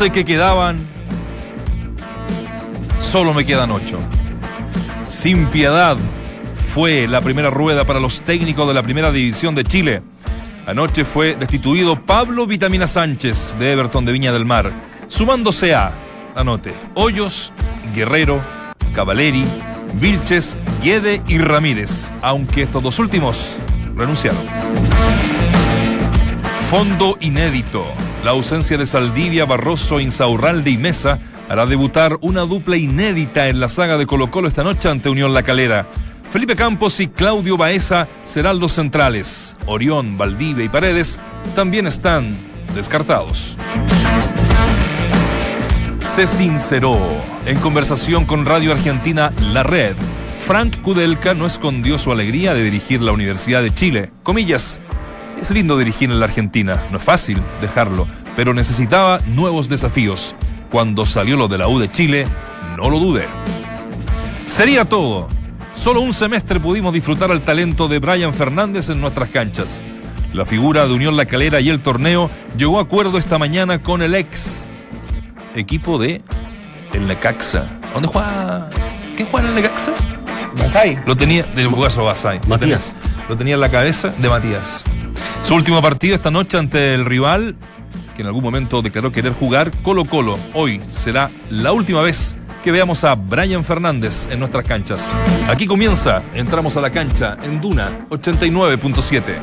[0.00, 0.78] 11 que quedaban,
[2.98, 3.98] solo me quedan 8.
[5.04, 5.98] Sin piedad
[6.72, 10.02] fue la primera rueda para los técnicos de la primera división de Chile.
[10.66, 14.72] Anoche fue destituido Pablo Vitamina Sánchez de Everton de Viña del Mar,
[15.06, 15.92] sumándose a,
[16.34, 17.52] anote, Hoyos,
[17.92, 18.42] Guerrero,
[18.94, 19.44] Cavaleri,
[20.00, 23.58] Vilches, Guede y Ramírez, aunque estos dos últimos
[23.94, 24.40] renunciaron.
[26.56, 27.84] Fondo inédito.
[28.24, 33.70] La ausencia de Saldivia, Barroso, Insaurralde y Mesa hará debutar una dupla inédita en la
[33.70, 35.88] saga de Colo Colo esta noche ante Unión La Calera.
[36.28, 39.56] Felipe Campos y Claudio Baeza serán los centrales.
[39.66, 41.18] Orión, Valdivia y Paredes
[41.56, 42.36] también están
[42.74, 43.56] descartados.
[46.02, 47.00] Se sinceró
[47.46, 49.96] en conversación con Radio Argentina La Red.
[50.38, 54.12] Frank Kudelka no escondió su alegría de dirigir la Universidad de Chile.
[54.22, 54.78] Comillas,
[55.40, 60.34] es lindo dirigir en la Argentina, no es fácil dejarlo, pero necesitaba nuevos desafíos.
[60.70, 62.26] Cuando salió lo de la U de Chile,
[62.76, 63.26] no lo dudé.
[64.46, 65.28] Sería todo.
[65.74, 69.82] Solo un semestre pudimos disfrutar al talento de Brian Fernández en nuestras canchas.
[70.32, 74.02] La figura de Unión La Calera y el torneo llegó a acuerdo esta mañana con
[74.02, 74.68] el ex
[75.54, 76.22] equipo de
[76.92, 77.66] el Necaxa.
[77.92, 78.70] ¿Dónde juega?
[79.16, 79.92] ¿Quién juega en el Necaxa?
[80.56, 80.98] Basay.
[81.06, 82.40] Lo tenía, del caso Basay.
[82.46, 82.92] Lo tenía, Matías.
[83.28, 84.84] lo tenía en la cabeza de Matías.
[85.42, 87.56] Su último partido esta noche ante el rival,
[88.20, 90.38] que en algún momento declaró querer jugar, Colo Colo.
[90.52, 95.10] Hoy será la última vez que veamos a Brian Fernández en nuestras canchas.
[95.48, 99.38] Aquí comienza, entramos a la cancha en Duna 89.7.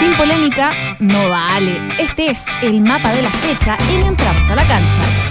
[0.00, 1.78] Sin polémica, no vale.
[2.00, 5.29] Este es el mapa de la fecha en Entramos a la cancha.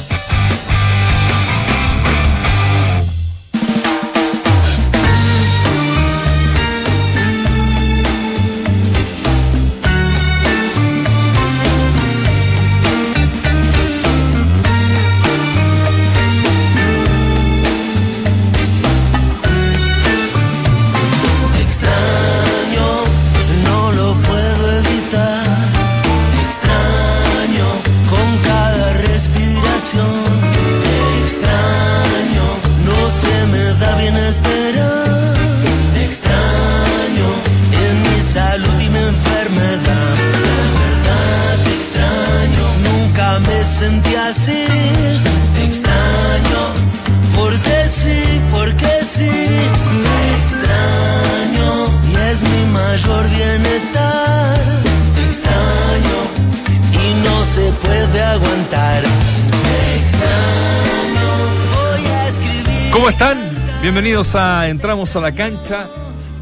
[64.19, 65.87] A Entramos a la cancha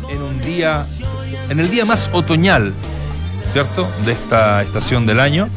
[0.09, 0.83] en un día,
[1.47, 2.73] en el día más otoñal,
[3.53, 3.87] ¿cierto?
[4.03, 5.47] De esta estación del año,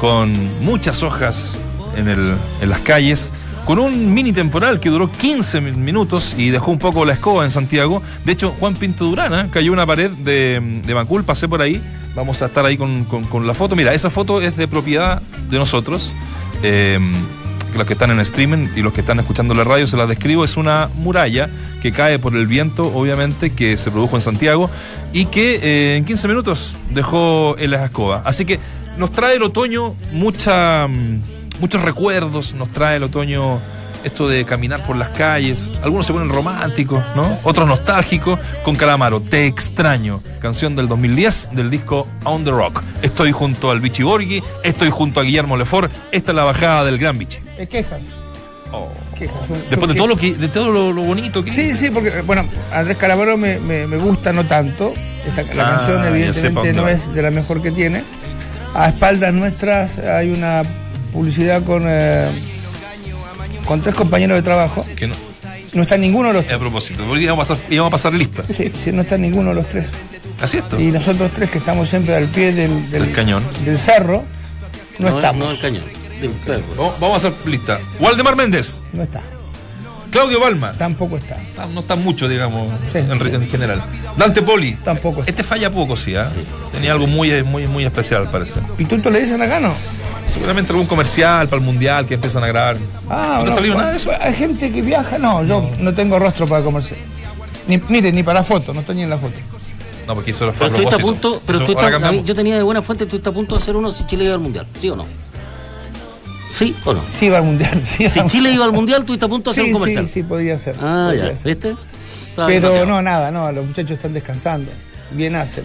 [0.00, 0.32] con
[0.64, 1.58] muchas hojas
[1.94, 2.38] en,
[2.70, 3.30] las calles,
[3.66, 7.44] con un mini temporal que duró 15 min- minutos y dejó un poco la escoba
[7.44, 8.02] en Santiago.
[8.24, 11.82] De hecho, Juan Pinto Durana cayó una pared de, de Macul, pasé por ahí.
[12.14, 13.76] Vamos a estar ahí con, la foto.
[13.76, 16.14] Mira, esa foto es de propiedad de nosotros.
[16.62, 16.98] Eh,
[17.74, 20.44] los que están en streaming y los que están escuchando la radio se las describo,
[20.44, 21.48] es una muralla
[21.80, 24.70] que cae por el viento, obviamente, que se produjo en Santiago
[25.12, 28.22] y que eh, en 15 minutos dejó en las escobas.
[28.24, 28.58] Así que
[28.96, 31.22] nos trae el otoño mucha, mm,
[31.60, 33.60] muchos recuerdos, nos trae el otoño
[34.04, 37.02] esto de caminar por las calles, algunos se ponen románticos.
[37.44, 42.82] Otros nostálgicos, con Calamaro, Te extraño, canción del 2010 del disco On the Rock.
[43.02, 46.98] Estoy junto al Vichy Borghi, estoy junto a Guillermo Lefort, esta es la bajada del
[46.98, 47.47] Gran Vichy.
[47.58, 48.00] Eh, quejas.
[48.72, 48.88] Oh.
[49.18, 49.36] quejas.
[49.46, 51.90] Son- son Después de todo lo que, de todo lo, lo bonito que Sí, sí,
[51.90, 54.92] porque, bueno, Andrés Calamaro me, me- me gusta no tanto.
[55.26, 58.02] Esta, la Ah, canción, evidentemente, no es de la mejor que tiene.
[58.74, 60.62] A espaldas nuestras hay una
[61.12, 62.28] publicidad con, eh,
[63.64, 64.86] con tres compañeros de trabajo.
[64.96, 65.14] que no,
[65.74, 66.58] No está ninguno de los a tres.
[66.58, 68.42] propósito, porque íbamos a pasar, íbamos a pasar lista.
[68.52, 69.90] Sí, sí, no está ninguno de los tres.
[70.40, 70.80] Así esto.
[70.80, 73.44] Y nosotros tres que estamos siempre al pie del, Del cañón.
[73.64, 74.22] del cerro,
[74.98, 75.46] no, estamos.
[75.46, 75.84] No, el cañón.
[76.76, 77.78] Vamos- Vamos a hacer lista.
[78.00, 79.20] Waldemar Méndez, No está.
[80.10, 80.72] Claudio Balma.
[80.72, 81.34] Tampoco está.
[81.40, 83.28] Está- No está mucho, digamos, Sí, en, sí.
[83.28, 83.82] en general.
[84.16, 84.72] Dante Poli.
[84.82, 85.30] Tampoco está.
[85.30, 86.30] Este falla poco, sí, ¿ah?
[86.72, 88.60] Tenía algo muy, muy, muy especial, parece.
[88.76, 89.74] ¿Pituto le dicen acá no?
[90.26, 92.76] Seguramente algún comercial para el mundial que empiezan a grabar.
[93.08, 94.10] Ah, ¿No salió bueno, nada de eso?
[94.20, 96.98] Hay gente que viaja, no, yo no, tengo rostro para comercial.
[97.66, 99.36] Ni, mire, ni para foto, no estoy ni en la foto.
[100.06, 102.24] No, porque eso fue Pero a a punto, pero Eso, tú mí- cambiamos.
[102.24, 104.34] yo tenía de buena fuente, tú estás a punto de hacer uno si Chile iba
[104.34, 105.04] al mundial, ¿sí o no?
[106.50, 107.02] ¿Sí o no?
[107.08, 107.80] Sí, va al mundial.
[107.84, 110.06] Sí, Si Chile iba al mundial, tú estás a punto de hacer sí, un comercial.
[110.06, 110.76] Sí, sí, podría ser.
[110.80, 111.54] Ah, ya, ser.
[111.54, 111.76] ¿viste?
[112.30, 114.70] Estaba Pero no, nada, no, los muchachos están descansando.
[115.12, 115.64] Bien hacen.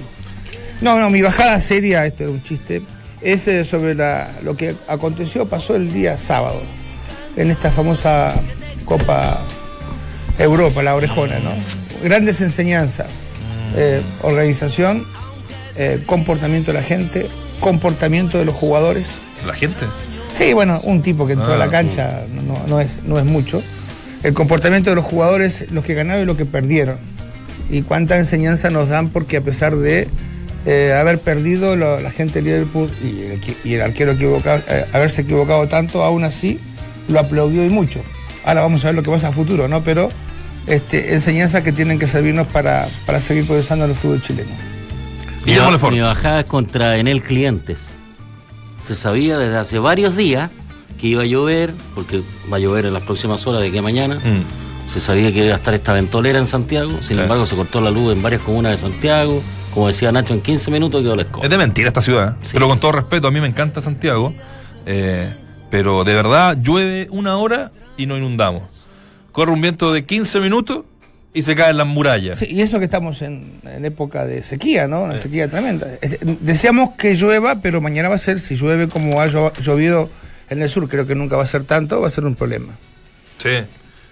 [0.82, 2.82] No, no, mi bajada seria, esto era un chiste,
[3.22, 6.62] es eh, sobre la- lo que aconteció, pasó el día sábado,
[7.38, 8.34] en esta famosa
[8.86, 9.40] Copa
[10.38, 11.52] Europa, la orejona, ¿no?
[12.04, 13.08] Grandes enseñanzas,
[13.76, 15.08] eh, organización,
[15.76, 19.16] eh, comportamiento de la gente, comportamiento de los jugadores.
[19.46, 19.86] La gente.
[20.34, 23.18] Sí, bueno, un tipo que entró Ah, a la cancha no, no- no es, no
[23.20, 23.62] es mucho.
[24.24, 26.98] El comportamiento de los jugadores, los que ganaron y los que perdieron.
[27.70, 30.08] Y cuánta enseñanza nos dan porque a pesar de
[30.66, 35.22] eh, haber perdido lo- la gente de Liverpool y el, y arquero equivocado, eh, haberse
[35.22, 36.60] equivocado tanto, aún así
[37.10, 38.02] lo aplaudió y mucho.
[38.46, 39.84] Ahora vamos a ver lo que pasa a futuro, ¿no?
[39.84, 40.10] Pero
[40.66, 44.50] este, enseñanzas que tienen que servirnos para, para seguir progresando en el fútbol chileno.
[45.42, 45.94] Mi, Guillermo ba- Lefort.
[45.94, 47.80] mi bajada es contra Enel Clientes.
[48.84, 50.52] Se sabía desde hace varios días
[51.00, 52.22] que iba a llover, porque
[52.52, 54.16] va a llover en las próximas horas de aquí a mañana.
[54.16, 54.90] Mm.
[54.92, 56.92] Se sabía que iba a estar esta ventolera en Santiago.
[57.02, 57.22] Sin Sí.
[57.22, 59.42] embargo, se cortó la luz en varias comunas de Santiago.
[59.74, 61.44] Como decía Nacho, en 15 minutos quedó la escoba.
[61.46, 62.34] Es de mentira esta ciudad.
[62.34, 62.36] ¿eh?
[62.44, 62.50] Sí.
[62.54, 64.34] Pero con todo respeto, a mí me encanta Santiago.
[64.86, 65.34] eh,
[65.72, 68.64] pero de verdad llueve una hora y no inundamos.
[69.32, 70.82] Corre un viento de 15 minutos
[71.34, 72.40] y se caen las murallas.
[72.40, 75.02] Sí, y eso que estamos en, en época de sequía, ¿no?
[75.04, 75.88] Una sequía tremenda.
[76.02, 80.10] Es- Deseamos que llueva, pero mañana va a ser, si llueve como ha llo- llovido
[80.50, 82.74] en el sur, creo que nunca va a ser tanto, va a ser un problema.
[83.40, 83.50] Sí.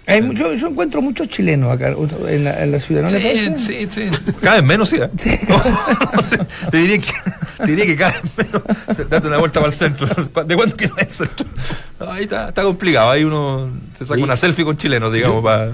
[0.04, 1.94] Hay yo, yo encuentro muchos chilenos acá
[2.26, 4.32] en la, en la ciudad, ¿no le Sí, sí, sí.
[4.42, 4.96] Cada vez menos, sí.
[4.96, 5.08] ¿eh?
[6.16, 6.38] No sé,
[6.72, 7.12] te, diría que,
[7.58, 9.08] te diría que cada vez menos.
[9.08, 10.08] Date una vuelta para el centro.
[10.44, 11.46] ¿De cuándo que no es el centro?
[12.00, 13.12] No, ahí está, está complicado.
[13.12, 14.22] Ahí uno se saca Sí.
[14.24, 15.70] una selfie con chilenos, digamos, para,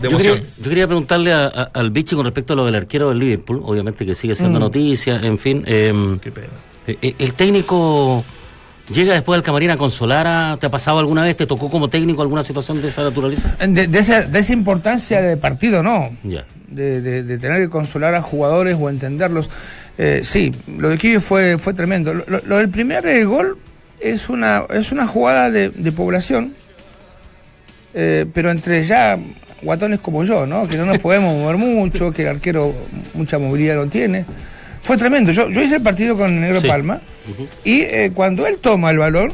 [0.00, 2.74] de Yo quería, yo quería preguntarle a- a- al Vichy con respecto a lo del
[2.74, 5.62] arquero del Liverpool, obviamente que sigue siendo noticia, en fin.
[5.66, 5.92] eh,
[6.22, 6.46] Qué pena.
[6.86, 8.24] eh, ¿El técnico
[8.92, 10.26] llega después al camarín a consolar?
[10.26, 11.36] a- ¿Te ha pasado alguna vez?
[11.36, 13.56] ¿Te tocó como técnico alguna situación de esa naturaleza?
[13.66, 16.10] De, de esa, de esa importancia de partido, no.
[16.22, 16.44] Ya.
[16.68, 19.50] De, de- de tener que consolar a jugadores o entenderlos.
[19.98, 22.14] Eh, sí, lo de Kiwi fue, fue tremendo.
[22.14, 23.58] Lo, lo- lo del primer eh, gol
[24.00, 26.54] es una, es una jugada de, de población,
[27.92, 29.18] eh, pero entre ya
[29.62, 30.66] guatones como yo, ¿no?
[30.68, 32.74] Que no nos podemos mover mucho, que el arquero
[33.14, 34.24] mucha movilidad no tiene.
[34.82, 35.30] Fue tremendo.
[35.32, 36.68] Yo, yo hice el partido con el Negro Sí.
[36.68, 37.00] Palma
[37.64, 39.32] y eh, cuando él toma el balón,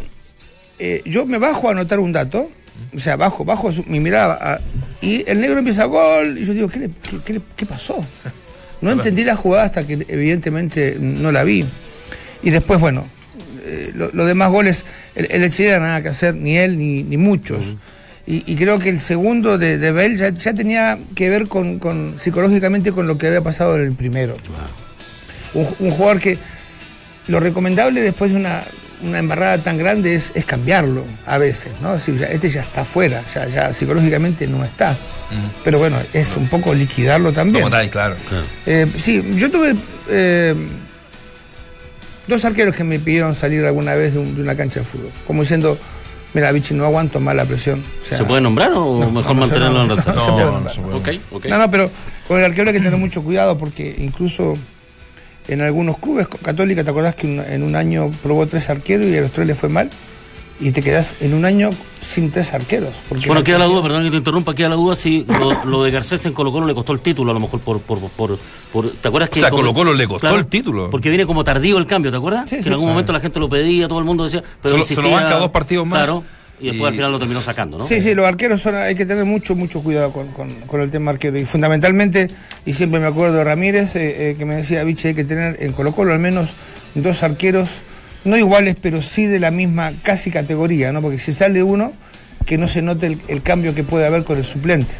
[0.79, 2.51] eh, yo me bajo a anotar un dato,
[2.95, 4.61] o sea, bajo, bajo su- mi mirada, a-
[5.01, 8.05] y el negro empieza gol, y yo digo, ¿qué, le- qué- qué qué pasó?
[8.83, 11.65] No entendí la jugada hasta que evidentemente no la vi.
[12.43, 13.07] Y después, bueno,
[13.65, 14.85] eh, lo- los demás goles,
[15.15, 17.77] el, el de Chile era nada que hacer, ni él ni, ni muchos.
[18.27, 21.79] Y, y creo que el segundo de, de Bell ya, ya tenía que ver con,
[21.79, 24.37] con- psicológicamente con lo que había pasado en el primero.
[25.55, 26.39] Un, un jugador que
[27.29, 28.63] lo recomendable después de una,
[29.03, 31.97] una embarrada tan grande es, es cambiarlo a veces, ¿no?
[31.97, 34.97] Ya- este ya está fuera, ya, ya psicológicamente no está.
[35.65, 37.65] Pero bueno, es un poco liquidarlo también.
[37.65, 38.15] Como tal, claro.
[38.65, 39.75] Eh, sí, yo tuve
[40.09, 40.55] eh,
[42.29, 45.11] dos arqueros que me pidieron salir alguna vez de, un- de una cancha de fútbol.
[45.27, 45.79] Como diciendo,
[46.37, 47.83] mira, Vichy, no aguanto más la presión.
[48.03, 50.15] O sea, ¿Se puede nombrar o no, mejor no, mantenerlo en reserva?
[50.15, 50.97] no se puede No, se puede.
[50.97, 51.47] Ok, ok.
[51.47, 51.91] No, no, pero
[52.29, 54.53] con el arquero hay que tener mucho cuidado porque incluso
[55.49, 59.23] en algunos clubes, Católica, ¿te acordás que en un año probó tres arqueros y a
[59.23, 59.89] los tres le fue mal?
[60.59, 61.69] Y te quedás en un año
[62.01, 62.95] sin tres arqueros.
[63.11, 65.85] porque Bueno, queda la duda, perdón que te interrumpa, queda la duda si lo, lo
[65.85, 67.81] de Garcés en Colo Colo le costó el título, a lo mejor por...
[67.81, 68.39] por, por,
[68.73, 69.41] por- ¿Te acuerdas que...
[69.41, 70.89] O sea, como- Colo-Colo le costó el título.
[70.89, 72.49] Porque viene como tardío el cambio, ¿te acuerdas?
[72.49, 72.91] Sí, que sí, en algún sí.
[72.93, 74.43] momento la gente lo pedía, todo el mundo decía...
[74.63, 76.25] Pero Se lo- se lo insistía, banca dos partidos más Claro,
[76.59, 77.85] y después y- al final lo terminó sacando, ¿no?
[77.87, 80.91] Sí, sí, los arqueros son, hay que tener mucho, mucho cuidado con, con- con el
[80.91, 81.39] tema arquero.
[81.39, 82.29] Y fundamentalmente,
[82.65, 85.59] y siempre me acuerdo de Ramírez, eh, eh, que me decía, Vichy, hay que tener
[85.63, 86.49] en Colo Colo al menos
[86.95, 87.69] dos arqueros,
[88.27, 91.01] no iguales, pero sí de la misma casi categoría, ¿no?
[91.01, 91.93] Porque si sale uno,
[92.45, 94.95] que no se note el, el cambio que puede haber con el suplente.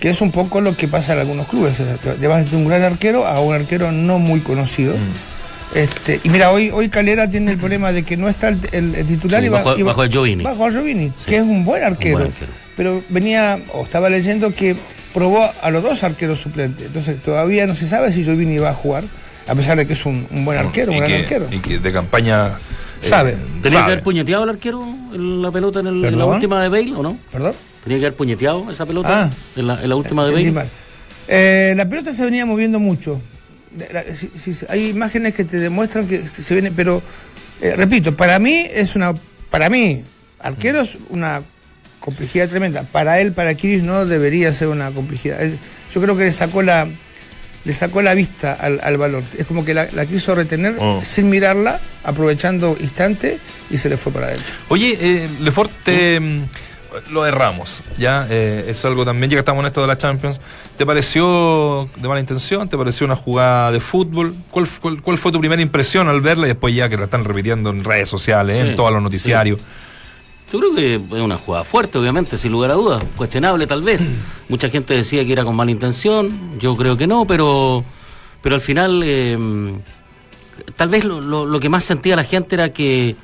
[0.00, 1.80] Que es un poco lo que pasa en algunos clubes.
[1.80, 4.94] o sea, te- vas de un gran arquero a un arquero no muy conocido.
[5.74, 8.94] Este, y mira, hoy, hoy Calera tiene el problema de que no está el, el-
[8.94, 10.44] el titular Sí, y va, bajo- y va- bajo a Giovini.
[10.44, 12.18] Bajo a Giovini, que es un buen arquero.
[12.18, 12.52] buen arquero.
[12.76, 14.76] Pero venía, o estaba leyendo que
[15.12, 16.86] probó a los dos arqueros suplentes.
[16.86, 19.04] Entonces todavía no se sabe si Giovini va a jugar,
[19.46, 21.46] a pesar de que es un, un buen arquero, un y gran que, arquero.
[21.50, 22.48] Y que de campaña.
[22.48, 22.52] eh,
[23.08, 23.36] Sabe.
[23.62, 24.82] ¿Tenía que haber puñeteado el arquero
[25.12, 27.18] en la pelota en, el- en la última de Bale o no?
[27.30, 27.54] ¿Perdón?
[27.82, 29.30] ¿Tenía que haber puñeteado esa pelota Ah.
[29.56, 30.52] en, la, en la última de Bale?
[30.52, 30.70] mal.
[31.28, 33.20] Eh, la pelota se venía moviendo mucho.
[33.76, 37.02] La- la- si- si- hay imágenes que te demuestran que, que se viene, pero
[37.60, 39.12] eh, repito, para mí es una,
[39.50, 40.02] para mí,
[40.40, 41.42] arquero es una
[42.00, 42.82] complejidad tremenda.
[42.84, 45.42] Para él, para Kiris no debería ser una complejidad.
[45.42, 45.58] Él-
[45.92, 46.88] yo creo que le sacó la,
[47.64, 49.24] le sacó la vista al, al balón.
[49.38, 51.00] Es como que la, la quiso retener Oh.
[51.02, 53.38] sin mirarla, aprovechando instante
[53.70, 54.46] y se le fue para adentro.
[54.68, 56.42] Oye, eh, Lefort, te, mm,
[57.12, 58.26] lo erramos, ¿ya?
[58.30, 60.40] Eh, es algo también, ya que estamos en esto de la Champions.
[60.76, 62.68] ¿Te pareció de mala intención?
[62.68, 64.34] ¿Te pareció una jugada de fútbol?
[64.50, 67.24] ¿Cuál, cuál, cuál fue tu primera impresión al verla y después ya que la están
[67.24, 69.60] repitiendo en redes sociales, en todos los noticiarios?
[70.54, 73.02] Yo creo que es una jugada fuerte, obviamente, sin lugar a dudas.
[73.16, 74.00] Cuestionable, tal vez.
[74.48, 76.60] Mucha gente decía que era con mala intención.
[76.60, 77.82] Yo creo que no, pero,
[78.40, 79.36] pero al final, eh,
[80.76, 83.16] tal vez lo, lo- lo que más sentía la gente era que,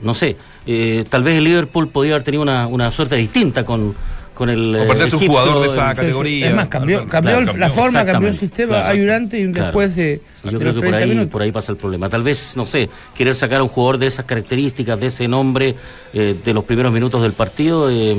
[0.00, 3.94] no sé, eh, tal vez el Liverpool podía haber tenido una, una suerte distinta con,
[4.40, 4.74] con el.
[4.74, 6.06] O eh, perderse un jugador de esa el- Sí, sí.
[6.06, 6.48] categoría.
[6.48, 8.76] Es más, cambió, cambió la forma, cambió el sistema.
[8.76, 8.90] Claro.
[8.92, 9.66] Hay un antes y un Claro.
[9.66, 11.30] después de, Sí, yo de creo los que por 30 ahí, minutos.
[11.30, 12.08] por ahí pasa el problema.
[12.08, 15.74] Tal vez, no sé, querer sacar a un jugador de esas características, de ese nombre,
[16.14, 18.16] eh, de los primeros minutos del partido, eh,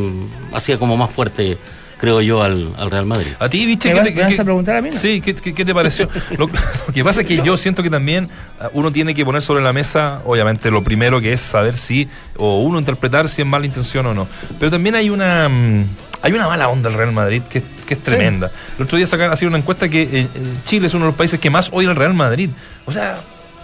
[0.53, 1.57] hacía como más fuerte,
[1.99, 3.27] creo yo, al, al Real Madrid.
[3.39, 4.95] A ti, Vichy, ¿Me ¿qué vas- te- me vas a preguntar a mí, no?
[4.99, 6.07] Sí, ¿qué, qué- qué te pareció?
[6.37, 6.47] Lo,
[6.87, 8.27] lo que pasa es que yo siento que también
[8.59, 12.07] ah, uno tiene que poner sobre la mesa, obviamente, lo primero que es saber si,
[12.37, 14.27] o uno interpretar si es mala intención o no.
[14.59, 15.85] Pero también hay una mm,
[16.21, 18.51] hay una mala onda del Real Madrid que, que es tremenda.
[18.77, 20.27] El otro día sacaron hacían una encuesta que eh,
[20.65, 22.49] Chile es uno de los países que más odia al Real Madrid.
[22.85, 23.15] O sea,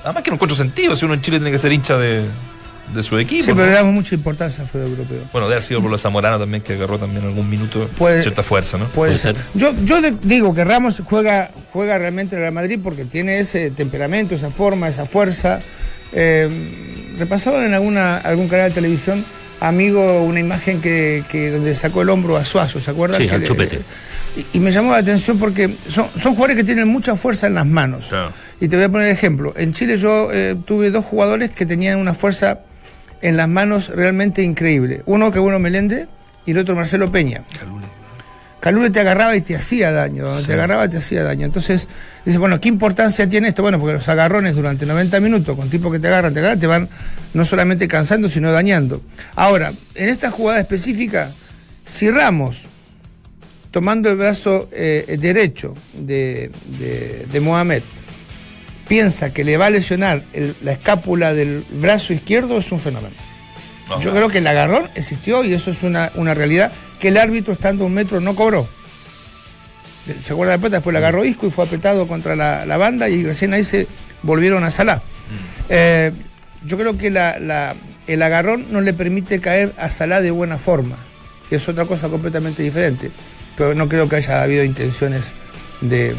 [0.03, 2.21] además que no encuentro sentido si uno en Chile tiene que ser hincha de,
[2.93, 3.43] de su equipo.
[3.43, 3.55] Sí, ¿no?
[3.57, 5.19] pero le damos mucha importancia al fútbol europeo.
[5.31, 8.43] Bueno, debe haber sido por los Zamorano también que agarró también algún minuto Puede- cierta
[8.43, 8.85] fuerza, ¿no?
[8.85, 9.35] Puede, Puede ser.
[9.35, 9.45] ser.
[9.53, 13.69] Yo, yo de- digo que Ramos juega, juega realmente el Real Madrid porque tiene ese
[13.71, 15.59] temperamento, esa forma, esa fuerza.
[16.13, 16.49] Eh,
[17.19, 19.25] repasaban en alguna, algún canal de televisión,
[19.59, 23.19] amigo, una imagen que, que donde sacó el hombro a Suazo, ¿se acuerdan?
[23.21, 23.79] Sí, Que al le- chupete.
[24.35, 27.53] y, y me llamó la atención porque son, son jugadores que tienen mucha fuerza en
[27.55, 28.07] las manos.
[28.09, 28.31] Claro.
[28.59, 29.53] Y te voy a poner ejemplo.
[29.57, 32.59] En Chile yo eh, tuve dos jugadores que tenían una fuerza
[33.21, 35.01] en las manos realmente increíble.
[35.05, 36.07] Uno que uno Meléndez
[36.45, 37.41] y el otro Marcelo Peña.
[38.59, 41.45] Calule te agarraba y te hacía daño, donde te agarraba te hacía daño.
[41.45, 41.87] Entonces,
[42.25, 43.61] dice, bueno, ¿qué importancia tiene esto?
[43.61, 46.67] Bueno, porque los agarrones durante 90 minutos, con tipos que te agarran, te agarran, te
[46.67, 46.89] van
[47.33, 49.01] no solamente cansando, sino dañando.
[49.35, 51.31] Ahora, en esta jugada específica,
[51.85, 52.63] si Ramos,
[53.69, 56.49] tomando el brazo eh, derecho de,
[56.79, 57.83] de- de Mohamed,
[58.87, 63.15] piensa que le va a lesionar el- la escápula del brazo izquierdo, es un fenómeno.
[63.89, 64.01] No.
[64.01, 67.53] Yo creo que el agarrón existió y eso es una, una realidad que el árbitro
[67.53, 68.67] estando a un metro no cobró.
[70.23, 73.23] ¿Se acuerda de Después le agarró Isco y fue apretado contra la, la banda y
[73.23, 73.87] recién ahí se
[74.23, 75.01] volvieron a Salah.
[75.69, 76.11] Eh,
[76.65, 77.75] yo creo que la- la-
[78.07, 80.95] el agarrón no le permite caer a Salah de buena forma,
[81.49, 83.11] que es otra cosa completamente diferente.
[83.57, 85.33] Pero no creo que haya habido intenciones
[85.81, 86.15] de,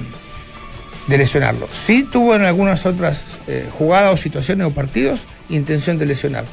[1.06, 1.66] de lesionarlo.
[1.72, 6.44] Sí tuvo en algunas otras eh, jugadas o situaciones o partidos intención de lesionar.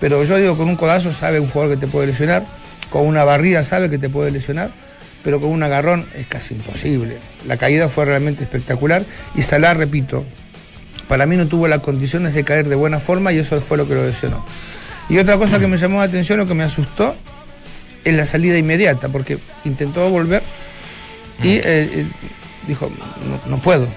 [0.00, 2.44] Pero yo digo, con un codazo sabe un jugador que te puede lesionar,
[2.90, 4.70] con una barrida sabe que te puede lesionar,
[5.24, 7.16] pero con un agarrón es casi imposible.
[7.46, 9.04] La caída fue realmente espectacular
[9.34, 10.24] y Salah, repito,
[11.08, 13.88] para mí no tuvo las condiciones de caer de buena forma y eso fue lo
[13.88, 14.44] que lo lesionó.
[15.08, 17.16] Y otra cosa que me llamó la atención o que me asustó
[18.04, 20.42] es la salida inmediata, porque intentó volver
[21.42, 22.06] y eh, eh,
[22.66, 22.90] dijo,
[23.46, 23.88] no, no puedo.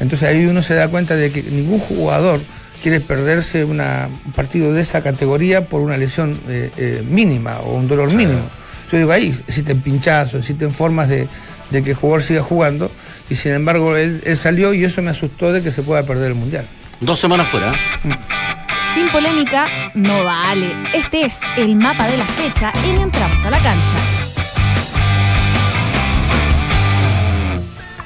[0.00, 2.40] Entonces ahí uno se da cuenta de que ningún jugador
[2.82, 7.74] quiere perderse una- un partido de esa categoría por una lesión eh, eh, mínima o
[7.74, 8.40] un dolor mínimo.
[8.90, 11.28] Yo digo, ahí existen pinchazos, existen formas de,
[11.70, 12.90] de que el jugador siga jugando
[13.28, 16.28] y sin embargo él, él salió y eso me asustó de que se pueda perder
[16.28, 16.66] el Mundial.
[17.00, 17.72] Dos semanas fuera.
[17.72, 18.16] ¿eh?
[18.94, 20.72] Sin polémica, no vale.
[20.94, 23.98] Este es el mapa de la fecha en Entramos a la cancha.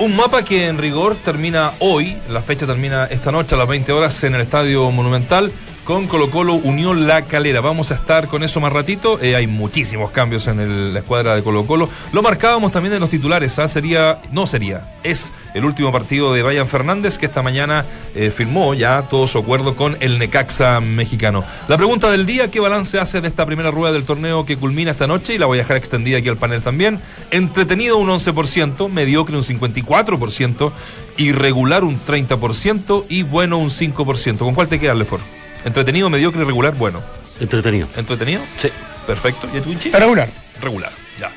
[0.00, 3.92] Un mapa que en rigor termina hoy, la fecha termina esta noche a las 20
[3.92, 5.52] horas en el Estadio Monumental
[5.90, 7.61] con Colo Colo Unión La Calera.
[7.61, 9.20] Vamos a estar con eso más ratito.
[9.20, 11.88] Eh, hay muchísimos cambios en la escuadra de Colo Colo.
[12.12, 13.59] Lo marcábamos también en los titulares.
[13.59, 13.66] ¿ah?
[13.66, 18.73] Sería, no sería, es el último partido de Ryan Fernández que esta mañana eh, firmó
[18.75, 21.42] ya todo su acuerdo con el Necaxa mexicano.
[21.66, 24.92] La pregunta del día, ¿qué balance hace de esta primera rueda del torneo que culmina
[24.92, 25.35] esta noche?
[25.35, 27.00] Y la voy a dejar extendida aquí al panel también.
[27.32, 30.70] Entretenido un 11%, mediocre un 54%,
[31.16, 34.38] irregular un 30% y bueno un 5%.
[34.38, 35.39] ¿Con cuál te quedas, Lefort?
[35.64, 37.02] Entretenido, mediocre, irregular, bueno.
[37.40, 37.88] Entretenido.
[37.97, 38.40] ¿Entretenido?
[38.61, 38.69] Sí.
[39.07, 39.49] Perfecto.
[39.57, 39.90] ¿Y tú, Inchi?
[39.90, 40.29] Regular.
[40.61, 41.31] Regular, ya.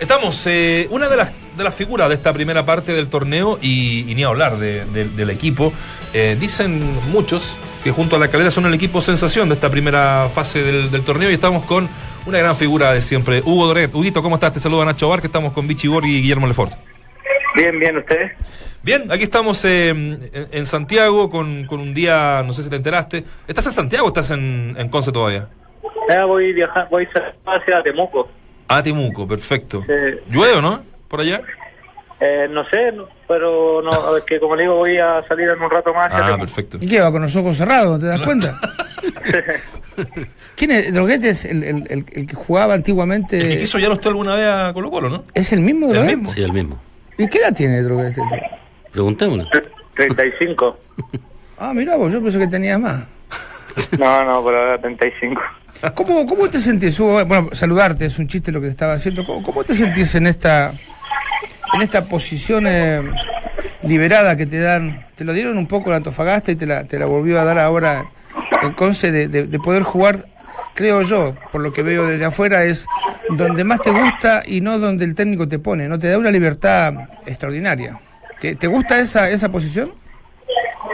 [0.00, 4.10] Estamos, eh, una de las, de las figuras de esta primera parte del torneo, y,
[4.10, 5.72] y ni hablar de- de- del equipo,
[6.12, 10.28] eh, dicen muchos que junto a la calera son el equipo sensación de esta primera
[10.34, 11.88] fase del, del torneo, y estamos con
[12.26, 13.94] una gran figura de siempre, Hugo Doret.
[13.94, 14.52] Huguito, ¿cómo estás?
[14.52, 16.74] Te saluda Nacho Bar, que estamos con Vichy Bor y Guillermo Lefort.
[17.56, 18.32] Bien, bien, ¿ustedes?
[18.82, 22.76] Bien, aquí estamos eh, en, en Santiago con, con un día, no sé si te
[22.76, 23.24] enteraste.
[23.48, 25.48] ¿Estás en Santiago o estás en, en Conce todavía?
[26.08, 27.08] Ya voy viajar, voy
[27.46, 28.28] hacia Temuco.
[28.68, 29.82] Ah, Temuco, perfecto.
[29.86, 29.92] Sí.
[30.30, 30.82] ¿Llueve o no?
[31.08, 31.40] ¿Por allá?
[32.20, 35.60] Eh, no sé, no- pero no, es que como le digo, voy a salir en
[35.60, 36.38] un rato más Ah, Temuco.
[36.40, 36.78] perfecto.
[36.80, 37.90] ¿Y qué va con los ojos cerrados?
[37.92, 38.54] ¿No te das cuenta?
[40.56, 40.92] ¿Quién es?
[40.94, 43.40] ¿Droguete es el, el- el- el que jugaba antiguamente?
[43.40, 45.24] El que quiso ya usted alguna vez a Colo Colo, ¿no?
[45.34, 46.16] ¿Es el mismo El Droguete?
[46.16, 46.32] mismo.
[46.32, 46.80] Sí, el mismo.
[47.18, 48.20] ¿Y qué edad tiene Droguete?
[48.92, 49.44] Preguntémosle.
[49.94, 50.78] 35.
[51.58, 53.06] Ah, mira vos, yo pensé que tenías más.
[53.98, 55.40] No, no, por ahora 35.
[55.94, 56.98] ¿Cómo, ¿Cómo te sentís?
[57.00, 59.24] Bueno, saludarte, es un chiste lo que te estaba haciendo.
[59.24, 60.74] ¿Cómo, cómo te sentís en esta
[61.72, 63.00] en esta posición eh,
[63.84, 65.00] liberada que te dan?
[65.14, 67.58] Te lo dieron un poco en Antofagasta y te la, te la volvió a dar
[67.58, 68.04] ahora
[68.60, 70.16] en Conce de, de- de poder jugar,
[70.76, 72.86] creo yo, por lo que veo desde afuera, es
[73.30, 75.98] donde más te gusta y no donde el técnico te pone, ¿no?
[75.98, 76.92] Te da una libertad
[77.26, 77.98] extraordinaria.
[78.40, 79.92] ¿Te, gusta esa, esa posición?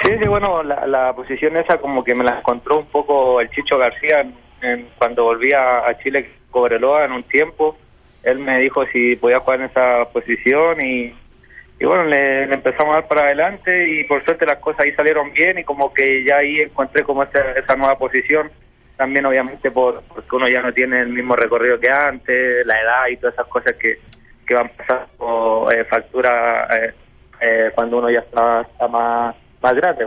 [0.04, 3.76] Sí, bueno, la, la posición esa como que me la encontró un poco el Chicho
[3.76, 4.20] García
[4.62, 7.76] en- cuando volví a, a Chile, Cobreloa, en un tiempo.
[8.22, 11.12] Él me dijo si podía jugar en esa posición y,
[11.80, 14.92] y bueno, le, le empezamos a dar para adelante y por suerte las cosas ahí
[14.92, 18.50] salieron bien y como que ya ahí encontré como esa, esa nueva posición.
[19.02, 23.08] También obviamente por, porque uno ya no tiene el mismo recorrido que antes, la edad
[23.10, 23.98] y todas esas cosas que,
[24.46, 26.94] que van pasando eh, factura eh,
[27.40, 30.06] eh, cuando uno ya está, está más, más grande.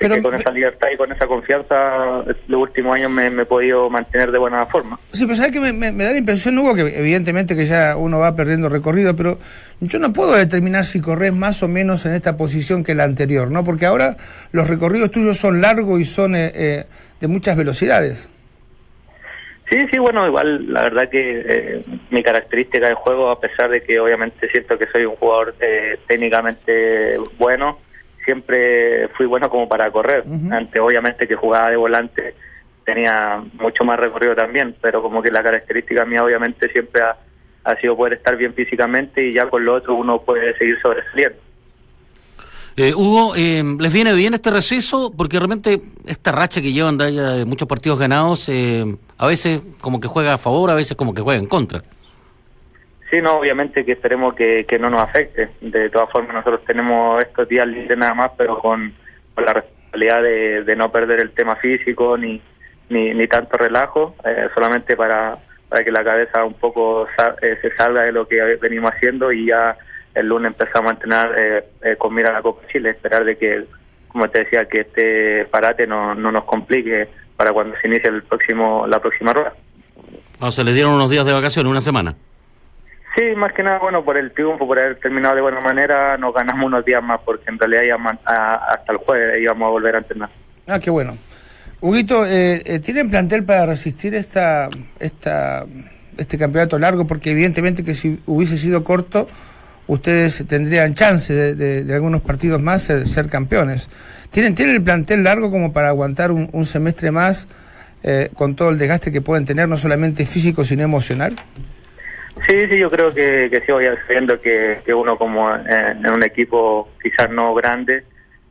[0.00, 3.46] Pero- que con esa libertad y con esa confianza los últimos años me, me he
[3.46, 4.98] podido mantener de buena forma.
[5.12, 7.96] Sí, pero sabes que me, me- me da la impresión, Hugo, que evidentemente que ya
[7.96, 9.38] uno va perdiendo recorrido, pero
[9.80, 13.50] yo no puedo determinar si corres más o menos en esta posición que la anterior,
[13.50, 13.62] ¿no?
[13.62, 14.16] Porque ahora
[14.52, 16.84] los recorridos tuyos son largos y son eh, eh,
[17.20, 18.28] de muchas velocidades.
[19.68, 23.82] Sí, sí, bueno, igual la verdad que eh, mi característica de juego, a pesar de
[23.82, 27.78] que obviamente siento que soy un jugador eh, técnicamente bueno,
[28.24, 30.24] siempre fui bueno como para correr.
[30.26, 30.52] Ujú.
[30.52, 32.34] Antes obviamente que jugaba de volante
[32.84, 37.16] tenía mucho más recorrido también, pero como que la característica mía obviamente siempre ha,
[37.64, 41.38] ha sido poder estar bien físicamente y ya con lo otro uno puede seguir sobresaliendo.
[42.76, 45.12] Eh, Hugo, eh, ¿les viene bien este receso?
[45.14, 50.08] Porque realmente esta racha que llevan de muchos partidos ganados, eh, a veces como que
[50.08, 51.82] juega a favor, a veces como que juega en contra.
[53.10, 55.48] Sí, no, obviamente que esperemos que, que no nos afecte.
[55.60, 58.92] De todas formas, nosotros tenemos estos días libres nada más, pero con,
[59.34, 62.40] con la responsabilidad de, de no perder el tema físico ni,
[62.88, 65.36] ni, ni tanto relajo, eh, solamente para,
[65.68, 69.32] para que la cabeza un poco sa- eh, se salga de lo que venimos haciendo
[69.32, 69.76] y ya
[70.14, 73.36] el lunes empezamos a entrenar eh, eh, con mira a la Copa Chile, esperar de
[73.36, 73.64] que,
[74.06, 78.22] como te decía, que este parate no, no nos complique para cuando se inicie el
[78.22, 79.52] próximo la próxima rueda.
[80.40, 82.14] O sea, les dieron unos días de vacaciones, una semana.
[83.16, 86.32] Sí, más que nada, bueno, por el triunfo, por haber terminado de buena manera, nos
[86.32, 87.82] ganamos unos días más, porque en realidad
[88.24, 90.30] hasta el jueves íbamos a volver a entrenar.
[90.68, 91.16] Ah, qué bueno.
[91.80, 94.68] Huguito, eh, eh, ¿tienen plantel para resistir esta,
[95.00, 95.64] esta,
[96.18, 97.06] este campeonato largo?
[97.06, 99.28] Porque evidentemente que si hubiese sido corto,
[99.88, 103.88] ustedes tendrían chance de, de- de algunos partidos más ser, ser campeones.
[104.30, 107.48] ¿Tienen, ¿Tienen el plantel largo como para aguantar un, un semestre más
[108.04, 111.34] eh, con todo el desgaste que pueden tener, no solamente físico, sino emocional?
[112.46, 116.10] Sí, sí, yo creo que, que sí voy sabiendo que, que uno como eh, en
[116.10, 118.04] un equipo quizás no grande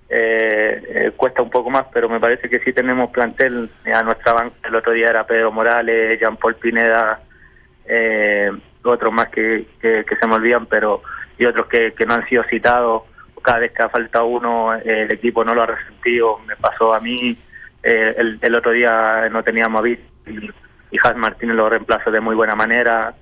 [0.10, 3.70] eh, eh, cuesta un poco más, pero me parece que sí tenemos plantel.
[3.94, 7.20] A nuestra banca el otro día era Pedro Morales, Jean Paul Pineda,
[7.86, 8.52] eh,
[8.84, 11.02] otros más que, que, que se me olvidan, pero
[11.38, 13.04] y otros que, que no han sido citados.
[13.42, 16.40] Cada vez que ha faltado uno, eh, el equipo no lo ha resentido.
[16.46, 17.38] Me pasó a mí,
[17.84, 20.50] eh, el, el otro día no teníamos a Vic y,
[20.92, 23.14] y Martínez lo reemplazó de muy buena manera.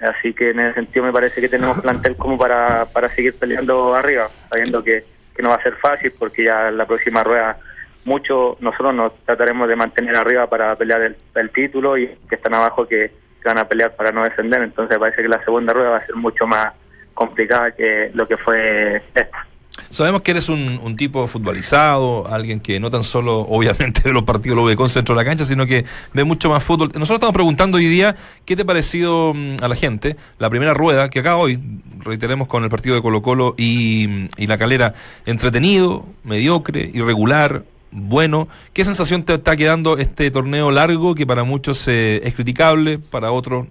[0.00, 3.94] Así que en ese sentido me parece que tenemos plantel como para, para seguir peleando
[3.94, 7.58] arriba, sabiendo que, que no va a ser fácil porque ya la próxima rueda
[8.04, 12.86] mucho nosotros nos trataremos de mantener arriba para pelear el, título y que están abajo
[12.86, 13.10] que,
[13.42, 14.62] que van a pelear para no descender.
[14.62, 16.72] Entonces parece que la segunda rueda va a ser mucho más
[17.12, 19.47] complicada que lo que fue esta.
[19.90, 24.24] Sabemos que eres un, un tipo futbolizado, alguien que no tan solo, obviamente, ve los
[24.24, 26.88] partidos lo ve con centro de la cancha, sino que ve mucho más fútbol.
[26.94, 30.74] Nosotros estamos preguntando hoy día qué te ha parecido mm, a la gente la primera
[30.74, 31.58] rueda, que acá hoy,
[32.00, 34.94] reiteremos con el partido de Colo Colo y, y la calera,
[35.26, 38.48] entretenido, mediocre, irregular, bueno.
[38.72, 43.32] ¿Qué sensación te está quedando este torneo largo que para muchos eh, es criticable, para
[43.32, 43.66] otros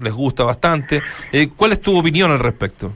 [0.00, 1.02] les gusta bastante?
[1.32, 2.94] Eh, ¿Cuál es tu opinión al respecto?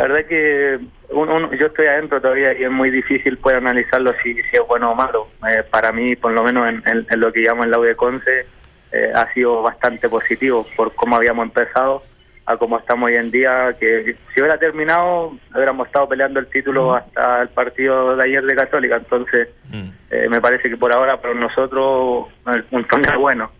[0.00, 0.78] La verdad que
[1.10, 4.62] uno- uno- yo estoy adentro todavía y es muy difícil poder analizarlo si, si es
[4.68, 5.28] bueno o malo.
[5.48, 7.96] Eh, para mí, por lo menos en, en- en lo que llamo el lado de
[7.96, 8.46] Conce,
[8.92, 12.02] eh, ha sido bastante positivo por cómo habíamos empezado
[12.46, 16.94] a cómo estamos hoy en día, que si hubiera terminado, hubiéramos estado peleando el título
[16.94, 18.96] hasta el partido de ayer de Católica.
[18.96, 19.88] Entonces, Mm.
[20.10, 23.50] eh, me parece que por ahora para nosotros es un torneo bueno.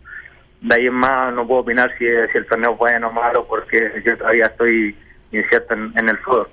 [0.62, 3.46] De ahí en más no puedo opinar si, si el torneo es bueno o malo
[3.46, 4.96] porque yo todavía estoy
[5.33, 6.49] incierto en, en el fútbol.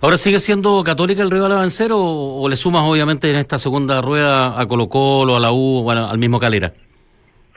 [0.00, 3.58] ¿Ahora sigue siendo Católica el rival a vencer o, o le sumas obviamente en esta
[3.58, 6.72] segunda rueda a Colo Colo, a la U o a- al mismo Calera?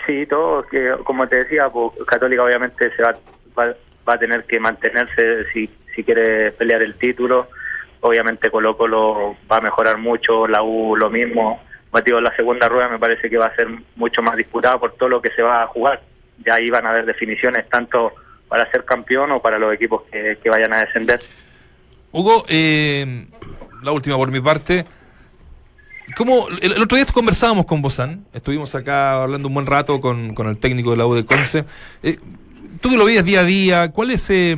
[0.05, 3.13] Sí, todo, que como te decía, pues, Católica obviamente se va,
[3.57, 3.73] va,
[4.07, 7.47] va a tener que mantenerse si, si quiere pelear el título.
[8.01, 11.61] Obviamente Colo Colo va a mejorar mucho, la U lo mismo.
[11.91, 15.09] Matido, la segunda rueda me parece que va a ser mucho más disputada por todo
[15.09, 16.01] lo que se va a jugar.
[16.45, 18.13] Ya ahí van a haber definiciones tanto
[18.47, 21.19] para ser campeón o para los equipos que, que vayan a descender.
[22.11, 23.27] Hugo, eh,
[23.83, 24.85] la última por mi parte.
[26.15, 30.47] ¿Cómo, el, otro día conversábamos con Bozán, estuvimos acá hablando un buen rato con, con
[30.47, 31.65] el técnico de la U de Conce.
[32.01, 32.17] Eh,
[32.81, 34.55] tú que lo veías día a día, ¿cuál es eh,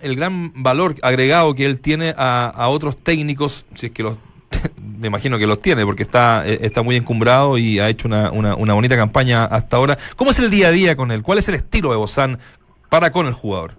[0.00, 4.18] el gran valor agregado que él tiene a, a otros técnicos, si es que los
[4.98, 8.30] me imagino que los tiene porque está, eh, está muy encumbrado y ha hecho una,
[8.30, 9.98] una, una bonita campaña hasta ahora.
[10.16, 11.22] ¿Cómo es el día a día con él?
[11.22, 12.38] ¿Cuál es el estilo de Bozán
[12.94, 13.72] para con el jugador?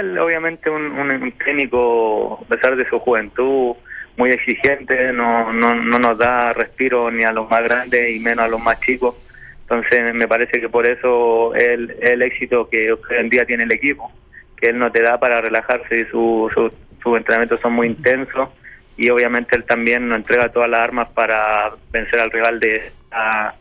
[0.00, 3.76] Él, obviamente un, un, técnico, a pesar de su juventud,
[4.16, 8.44] muy exigente, no, no, no nos da respiro ni a los más grandes y menos
[8.44, 9.14] a los más chicos.
[9.60, 13.70] Entonces me parece que por eso el, el éxito que hoy en día tiene el
[13.70, 14.10] equipo,
[14.56, 18.48] que él no te da para relajarse y sus su, sus entrenamientos son muy intensos
[18.96, 22.82] y obviamente él también nos entrega todas las armas para vencer al rival de,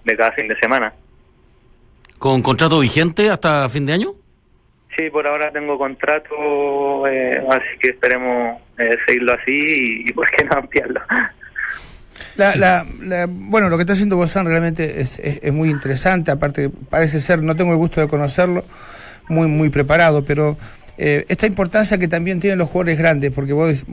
[0.04, 0.92] de cada fin de semana.
[2.18, 4.14] ¿Con contrato vigente hasta fin de año?
[4.98, 10.30] Sí, por ahora tengo contrato, eh, así que esperemos eh, seguirlo así y, y por
[10.32, 11.02] qué no ampliarlo.
[12.38, 16.32] La, la, la, bueno, lo que está haciendo Bozán realmente es, es, es, muy interesante,
[16.32, 18.66] aparte parece ser, no tengo el gusto de conocerlo,
[19.30, 20.58] muy, muy preparado, pero
[20.98, 23.86] eh, esta importancia que también tienen los jugadores grandes, porque vos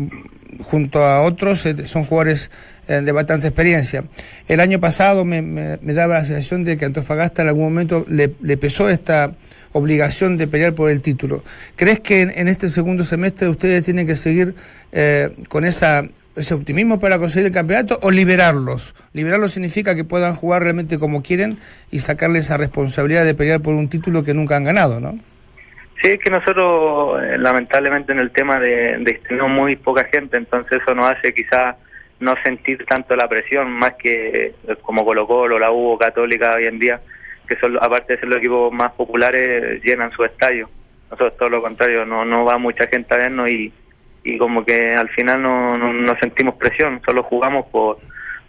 [0.61, 2.51] junto a otros eh, son jugadores
[2.87, 4.05] de bastante experiencia.
[4.49, 8.35] El año pasado me, me, daba la sensación de que Antofagasta en algún momento le,
[8.43, 9.33] le pesó esta
[9.73, 11.43] obligación de pelear por el título.
[11.77, 14.55] ¿Crees que en, en este segundo semestre ustedes tienen que seguir
[14.93, 16.05] eh, con esa,
[16.37, 18.95] ese optimismo para conseguir el campeonato o liberarlos?
[19.13, 21.59] Liberarlos significa que puedan jugar realmente como quieren
[21.91, 25.19] y sacarle esa responsabilidad de pelear por un título que nunca han ganado, ¿no?
[26.03, 30.37] Sí, es que nosotros eh, lamentablemente en el tema de, de tenemos muy poca gente,
[30.37, 31.77] entonces eso nos hace quizás
[32.23, 36.67] no sentir tanto la presión, más que eh, como Colo Colo, la U Católica hoy
[36.67, 37.01] en día,
[37.49, 40.71] que son aparte de ser los equipos más populares, llenan su estadio.
[41.11, 43.73] Nosotros todo lo contrario, no, no va mucha gente a vernos y,
[44.25, 47.99] y como que al final no, no, no sentimos presión, solo jugamos por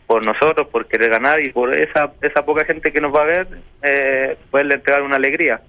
[0.06, 3.26] por nosotros, por querer ganar y por esa esa poca gente que nos va a
[3.26, 3.48] ver,
[3.82, 5.62] eh, poderle entregar una alegría.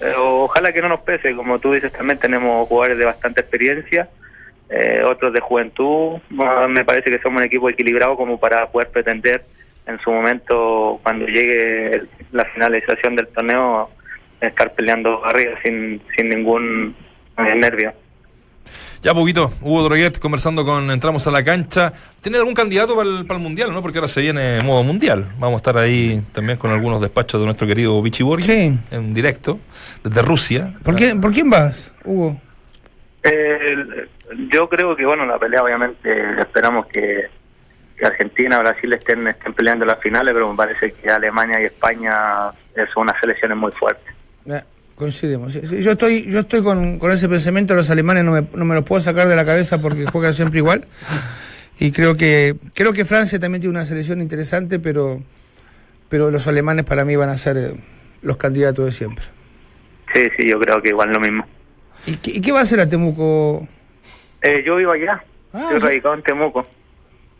[0.00, 4.08] Eh, ojalá que no nos pese, como tú dices, también tenemos jugadores de bastante experiencia,
[4.70, 6.18] eh, otros de juventud.
[6.30, 9.44] Bueno, me parece que somos un equipo equilibrado como para poder pretender
[9.86, 13.90] en su momento, cuando llegue el, la finalización del torneo,
[14.40, 16.94] estar peleando arriba sin, sin ningún
[17.38, 17.92] eh, nervio.
[19.02, 21.92] Ya poquito, Hugo Droguet conversando con Entramos a la cancha.
[22.22, 23.82] ¿Tiene algún candidato para el, para el Mundial, no?
[23.82, 25.26] Porque ahora se viene modo Mundial.
[25.38, 28.78] Vamos a estar ahí también con algunos despachos de nuestro querido Vichy Borghi sí.
[28.90, 29.58] en directo,
[30.02, 30.72] desde Rusia.
[30.82, 32.40] ¿Por, qué, ¿Por quién vas, Hugo?
[33.24, 34.06] Eh,
[34.50, 37.28] yo creo que, bueno, la pelea obviamente esperamos que,
[37.96, 42.52] que Argentina, Brasil estén, estén peleando las finales, pero me parece que Alemania y España
[42.92, 44.14] son unas selecciones muy fuertes.
[44.46, 44.62] Eh.
[44.94, 45.54] Coincidimos.
[45.54, 48.84] Yo estoy, yo estoy con, con ese pensamiento, los alemanes no me, no me los
[48.84, 50.86] puedo sacar de la cabeza porque juegan siempre igual.
[51.80, 55.20] Y creo que, creo que Francia también tiene una selección interesante, pero,
[56.08, 57.74] pero los alemanes para mí van a ser eh,
[58.22, 59.24] los candidatos de siempre.
[60.12, 61.44] Sí, sí, yo creo que igual lo mismo.
[62.06, 63.66] ¿Y qué, y qué va a hacer a Temuco?
[64.42, 66.66] Eh, yo vivo allá, ah, yo radicado en Temuco.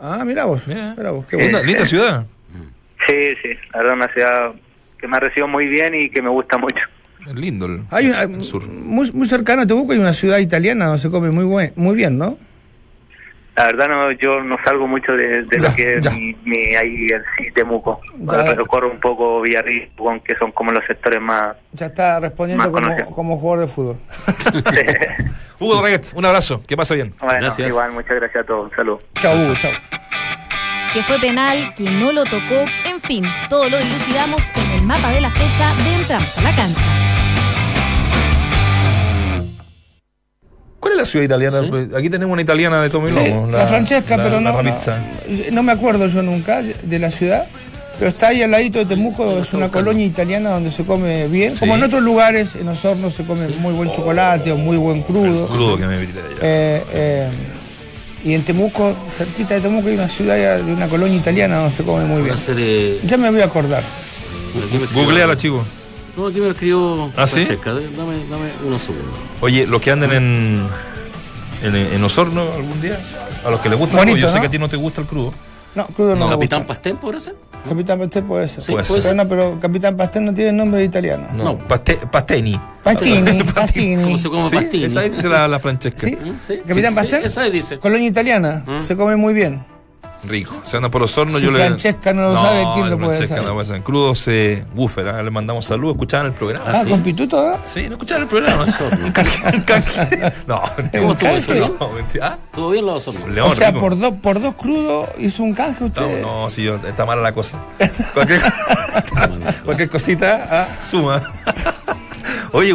[0.00, 0.94] Ah, mira vos, Mira.
[1.10, 1.66] vos, qué Linda, bueno.
[1.66, 2.26] linda ciudad.
[3.06, 4.52] Sí, sí, la verdad una ciudad
[4.98, 6.80] que me ha recibido muy bien y que me gusta mucho.
[7.26, 8.66] Es lindo el, Hay una, el sur.
[8.66, 11.94] muy, muy cercano a Temuco hay una ciudad italiana donde se come muy, buen, muy
[11.94, 12.38] bien, ¿no?
[13.56, 16.10] La verdad no, yo no salgo mucho de, de Ya, lo que ya.
[16.10, 18.00] es mi, mi ahí en sí Temuco.
[18.18, 18.44] Ya.
[18.46, 19.92] Pero corro un poco Villarrica,
[20.24, 21.56] que son como los sectores más...
[21.72, 23.96] Ya está respondiendo como, como jugador de fútbol.
[25.60, 27.14] Hugo Droguet, un abrazo, que pase bien.
[27.20, 27.68] bueno, Gracias.
[27.68, 28.70] igual, muchas gracias a todos.
[28.70, 28.98] Un saludo.
[29.20, 29.70] Chau, Hugo, chau.
[30.92, 35.10] que fue penal, que no lo tocó, en fin, todo lo dilucidamos en el mapa
[35.12, 36.80] de la fecha de Entramos a la cancha.
[40.94, 41.60] Es la ciudad italiana?
[41.60, 41.66] Sí.
[41.70, 44.62] Pues Aquí tenemos una italiana de Tommy Sí, Lomo, la, Francesca, la- pero la no,
[45.52, 47.46] no, me acuerdo yo nunca de, la ciudad.
[47.98, 51.52] Pero está ahí al ladito de Temuco, es una colonia italiana donde se come bien.
[51.52, 51.60] Sí.
[51.60, 55.46] Como en otros lugares, en Osorno se come muy buen chocolate o muy buen crudo.
[55.46, 56.08] Crudo que me allá.
[56.42, 57.28] Eh, eh,
[58.24, 61.84] y en Temuco, cerquita de Temuco hay una ciudad de una colonia italiana donde se
[61.84, 62.34] come muy bien.
[62.58, 63.82] eh, Ya me voy a acordar.
[64.58, 65.64] escribió- Googleala, chico.
[66.16, 67.44] No, aquí me lo escribió ¿Ah, sí?
[67.44, 67.72] Francesca.
[67.72, 69.14] Dame, dame unos segundos.
[69.40, 70.66] Oye, los que anden en,
[71.62, 72.98] en, en Osorno algún día,
[73.44, 74.76] a los que les gusta el Bonito, crudo, yo sé que a ti no te
[74.76, 75.34] gusta el crudo,
[75.74, 76.26] No, crudo no.
[76.26, 76.74] me ¿Capitán gusta.
[76.74, 77.34] Pastén podrá ser?
[77.68, 78.62] Capitán Pastel puede ser.
[78.62, 79.16] Sí, puede Pero ser.
[79.16, 81.26] no, pero Capitán Pastel no tiene nombre de italiano.
[81.34, 81.58] No, No.
[81.66, 82.60] Paste- Pasteni.
[82.82, 84.18] Pastini, ¿Cómo Pastini.
[84.18, 84.84] se come Sí, pastini?
[84.84, 86.00] esa dice la, la Francesca.
[86.06, 86.18] ¿Sí?
[86.46, 86.58] ¿Sí?
[86.68, 87.24] Capitán Sí, Pastel.
[87.24, 87.78] Esa dice.
[87.78, 88.62] Colonia italiana.
[88.66, 88.82] ¿Mm?
[88.82, 89.64] Se come muy bien.
[90.28, 90.54] Rico.
[90.62, 91.36] Se anda por los hornos.
[91.40, 91.58] Si yo le...
[91.58, 93.42] Francesca no lo sabe, ¿quién lo puede Francesca saber?
[93.42, 93.82] no lo puede saber.
[93.82, 95.08] Crudos eh, Buffer.
[95.08, 95.96] ah, Le mandamos saludos.
[95.96, 96.64] ¿Escuchaban el programa?
[96.68, 96.90] Ah, sí?
[96.90, 97.56] con pituto, ¿eh?
[97.64, 98.66] Sí, no escuchaban el programa.
[100.46, 100.62] No.
[100.92, 101.76] ¿Cómo estuvo eso, no?
[101.80, 102.26] No, mentira.
[102.28, 103.26] Ah, ¿Estuvo bien la Osorno?
[103.28, 103.80] León, o sea, rico.
[103.80, 106.22] por dos, por dos crudos hizo un canje No, usted.
[106.22, 107.58] no, sí, yo- está mala la cosa.
[108.12, 108.40] Cualquier,
[109.64, 111.22] cualquier cosita, ah, suma.
[112.52, 112.74] Oye,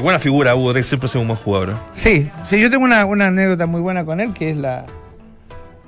[0.00, 1.70] buena figura, Hugo, siempre ha sido un buen jugador.
[1.70, 1.74] ¿eh?
[1.94, 4.86] Sí, sí, yo tengo una, una anécdota muy buena con él, que es la,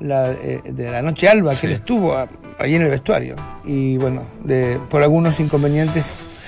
[0.01, 1.63] la eh, de la noche alba, Sí.
[1.63, 3.37] que él estuvo a- ahí en el vestuario.
[3.65, 6.05] Y bueno, de, por algunos inconvenientes.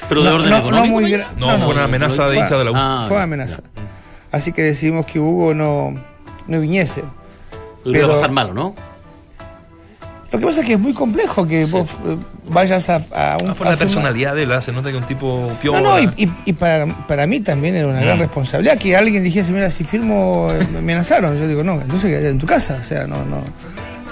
[0.08, 0.86] ¿Pero de no, orden no- económico?
[0.86, 1.52] no muy ¿no?
[1.58, 2.74] No, fue una amenaza de hincha de la U.
[2.76, 3.62] Ah, Fue ya, amenaza.
[4.32, 5.94] Así que decidimos que Hugo no,
[6.46, 7.02] no viniese.
[7.84, 8.74] Le iba a pasar malo, ¿no?
[10.32, 12.16] Lo que pasa es que es muy complejo que vos eh,
[12.48, 13.50] vayas a, a un...
[13.50, 14.60] Ah, a la personalidad de él, ¿ah?
[14.60, 15.80] se nota que un tipo piola.
[15.80, 18.20] No, no, y, y- y para, para mí también era una gran Mm.
[18.20, 21.36] responsabilidad que alguien dijese, mira, si firmo, eh, me amenazaron.
[21.36, 23.42] Yo digo, no, entonces quédate en tu casa, o sea, no, no,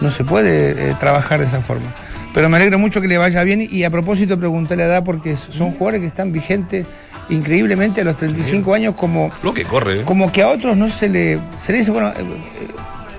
[0.01, 1.87] no se puede eh, trabajar de esa forma.
[2.35, 5.37] Pero me alegra mucho que le vaya bien y a propósito pregunté la edad porque
[5.37, 6.85] son jugadores que están vigentes
[7.31, 10.03] increíblemente a los 35 años como, Lo que corre, ¿eh?
[10.05, 12.67] como que a otros no se le, se le dice, bueno, eh, eh,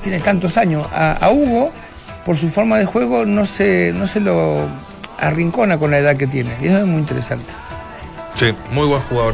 [0.04, 0.86] tiene tantos años.
[0.94, 1.72] A, a Hugo,
[2.30, 4.68] por su forma de juego, no se, no se lo
[5.18, 6.52] arrincona con la edad que tiene.
[6.62, 7.52] Y eso es muy interesante.
[8.36, 9.34] Sí, muy buen jugador.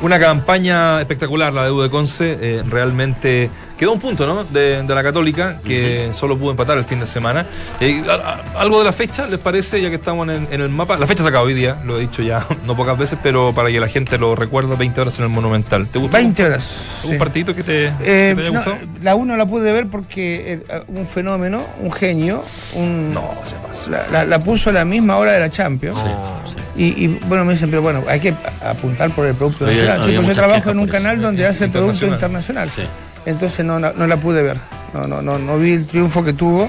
[0.00, 2.36] Una campaña espectacular la de U de Conce.
[2.40, 4.44] eh, realmente quedó un punto, ¿no?
[4.44, 7.44] De, de la Católica, que solo pudo empatar el fin de semana.
[7.80, 8.12] Eh, a-
[8.56, 9.80] a- algo de la fecha, ¿les parece?
[9.82, 10.96] Ya que estamos en, en el mapa.
[10.98, 13.68] La fecha se acaba hoy día, lo he dicho ya no pocas veces, pero para
[13.70, 15.88] que la gente lo recuerde, 20 horas en el Monumental.
[15.88, 16.16] ¿Te gustó?
[16.16, 17.00] 20 horas.
[17.04, 17.18] ¿Un sí.
[17.18, 18.76] partidito que te, que Eh, te haya no, gustado?
[19.02, 23.90] la 1 la pude ver porque era un fenómeno, un genio, un, No, se pasa.
[23.90, 25.98] la, la- la puso a la misma hora de la Champions.
[26.74, 28.32] Y, y, bueno, me dicen, pero bueno, hay que
[28.64, 30.02] apuntar por el producto nacional.
[30.02, 32.66] Sí, pues yo trabajo en un canal donde hace producto Internacional.
[32.68, 32.68] internacional.
[32.70, 33.11] Sí.
[33.26, 34.58] Entonces no, no, no la pude ver.
[34.94, 36.68] No, no, no, no vi el triunfo que tuvo.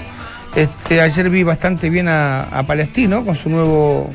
[0.55, 4.11] Este, ayer vi bastante bien a, a Palestino con su nuevo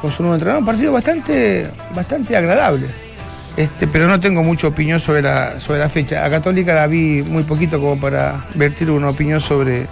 [0.00, 0.60] con su nuevo entrenador.
[0.60, 2.86] Un partido bastante, bastante agradable.
[3.56, 6.24] Este, pero no tengo mucha opinión sobre la, sobre la fecha.
[6.24, 9.86] A Católica la vi muy poquito como para vertir una opinión sobre,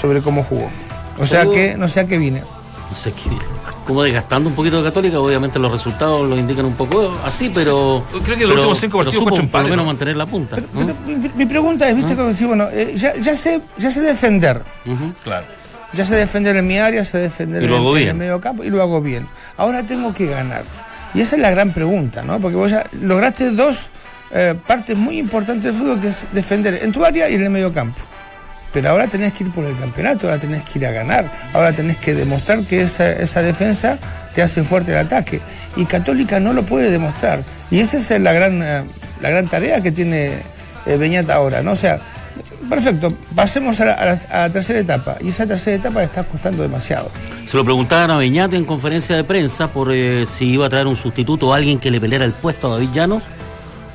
[0.00, 0.70] sobre cómo jugó.
[1.18, 2.42] O sea que no sé a qué vine.
[2.90, 3.57] No sé qué.
[3.88, 8.04] Como desgastando un poquito de Católica, obviamente los resultados lo indican un poco así, pero.
[8.22, 9.84] Creo que los pero- últimos cinco partidos, supo cuatro por lo menos ¿no?
[9.86, 10.56] mantener la punta.
[10.58, 10.66] ¿no?
[10.74, 14.02] Pero mi, mi pregunta es, viste, como decir, bueno, eh, ya, ya sé, ya sé
[14.02, 14.62] defender.
[15.24, 15.46] Claro.
[15.94, 19.00] Ya sé defender en mi área, sé defender en, el medio campo y lo hago
[19.00, 19.26] bien.
[19.56, 20.64] Ahora tengo que ganar.
[21.14, 22.38] Y esa es la gran pregunta, ¿no?
[22.40, 23.86] Porque vos ya lograste dos
[24.32, 27.48] eh, partes muy importantes del fútbol, que es defender en tu área y en el
[27.48, 28.02] medio campo.
[28.72, 31.72] Pero ahora tenés que ir por el campeonato, ahora tenés que ir a ganar, ahora
[31.72, 33.98] tenés que demostrar que esa, esa defensa
[34.34, 35.40] te hace fuerte el ataque.
[35.76, 37.40] Y Católica no lo puede demostrar.
[37.70, 38.82] Y esa es la gran, eh,
[39.20, 40.42] la gran tarea que tiene
[40.86, 41.72] eh, Beñat ahora, ¿no?
[41.72, 41.98] O sea,
[42.68, 45.16] perfecto, pasemos a la, tercera etapa.
[45.20, 47.10] Y esa tercera etapa está costando demasiado.
[47.46, 50.86] Se lo preguntaban a Beñate en conferencia de prensa por eh, si iba a traer
[50.86, 53.22] un sustituto o alguien que le peleara el puesto a David Llano.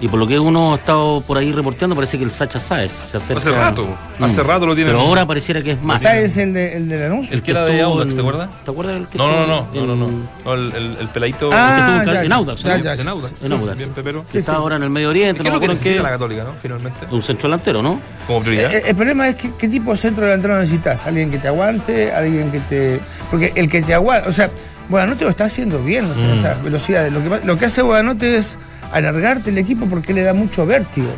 [0.04, 2.92] Y por lo que uno ha estado por ahí reporteando, parece que el Sacha Sáez
[2.92, 3.38] se acerca.
[3.40, 3.88] Hace rato,
[4.20, 4.90] hace rato lo tiene.
[4.90, 6.02] Pero ahora pareciera que es más.
[6.02, 7.34] ¿Sabes el, de, el del anuncio?
[7.34, 8.50] El que era de Audax, en- ¿te acuerdas?
[8.66, 10.54] ¿Te acuerdas del que No, no, no, no, no, no, en- no.
[10.56, 12.84] el, el, el peladito Ah, que ya, en Audax, ya, ¿no?
[12.84, 13.78] ya, en Audax, En sí, Audax.
[13.78, 16.10] bien que está ahora en el Medio Oriente, ¿Qué es no lo que necesita la
[16.10, 16.14] qué.
[16.16, 16.50] Católica, no?
[16.62, 17.00] Finalmente.
[17.10, 18.02] Un centro delantero, ¿no?
[18.28, 18.74] Como prioridad.
[18.74, 21.08] Eh, El, el problema es que, qué tipo de centro delantero necesitas.
[21.08, 23.00] Alguien que te aguante, alguien que te.
[23.32, 24.28] Porque el que te aguante.
[24.28, 24.50] O sea,
[24.90, 26.34] Buenanote lo está haciendo bien, o sea, Mm.
[26.40, 27.14] esas velocidades.
[27.14, 28.58] Lo que, lo que hace Buenanote es
[28.94, 31.12] alargarte el equipo porque le da mucho vértigo.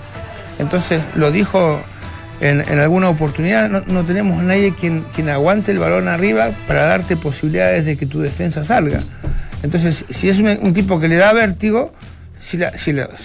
[0.60, 1.82] Entonces, lo dijo
[2.40, 7.18] en, en alguna oportunidad, no, tenemos nadie quien, quien aguante el balón arriba para darte
[7.18, 9.00] posibilidades de que tu defensa salga.
[9.64, 11.94] Entonces, si es un, tipo que le da vértigo,
[12.40, 12.58] si,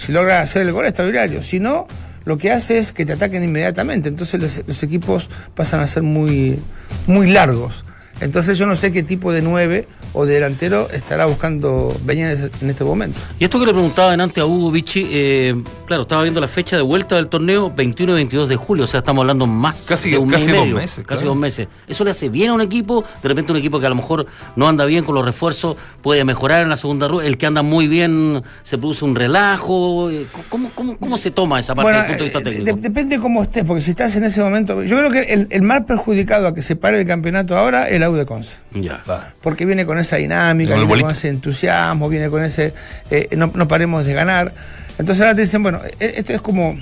[0.09, 1.43] logra hacer el gol, es extraordinario.
[1.43, 1.87] Si no,
[2.25, 4.09] lo que hace es que te ataquen inmediatamente.
[4.09, 6.59] Entonces los, los equipos pasan a ser muy,
[7.07, 7.83] muy largos.
[8.21, 12.69] Entonces yo no sé qué tipo de nueve o de delantero estará buscando Beñez en
[12.69, 13.19] este momento.
[13.39, 15.55] Y esto que le preguntaba antes a Hugo Vichy, eh,
[15.87, 18.87] claro, estaba viendo la fecha de vuelta del torneo 21 y 22 de julio, o
[18.87, 21.27] sea, estamos hablando más Casi- de un mes casi y dos medio, meses, Casi claro.
[21.29, 21.67] dos meses.
[21.87, 24.25] Eso le hace bien a un equipo, de repente un equipo que a lo mejor
[24.55, 27.61] no anda bien con los refuerzos, puede mejorar en la segunda rueda, el que anda
[27.61, 30.09] muy bien se produce un relajo.
[30.11, 32.63] eh, ¿Cómo, cómo, cómo se toma esa parte Bueno, desde el punto de vista eh,
[32.65, 32.75] técnico?
[32.77, 34.83] de- depende cómo estés, porque si estás en ese momento.
[34.83, 37.95] Yo creo que el, el más perjudicado a que se pare el campeonato ahora es
[37.95, 38.55] el De Conce.
[38.73, 39.01] ya.
[39.41, 42.73] Porque viene con esa dinámica, viene con ese entusiasmo, viene con ese.
[43.09, 44.53] eh, no, no paremos de ganar.
[44.97, 46.77] Entonces ahora te dicen, bueno, eh, esto es como.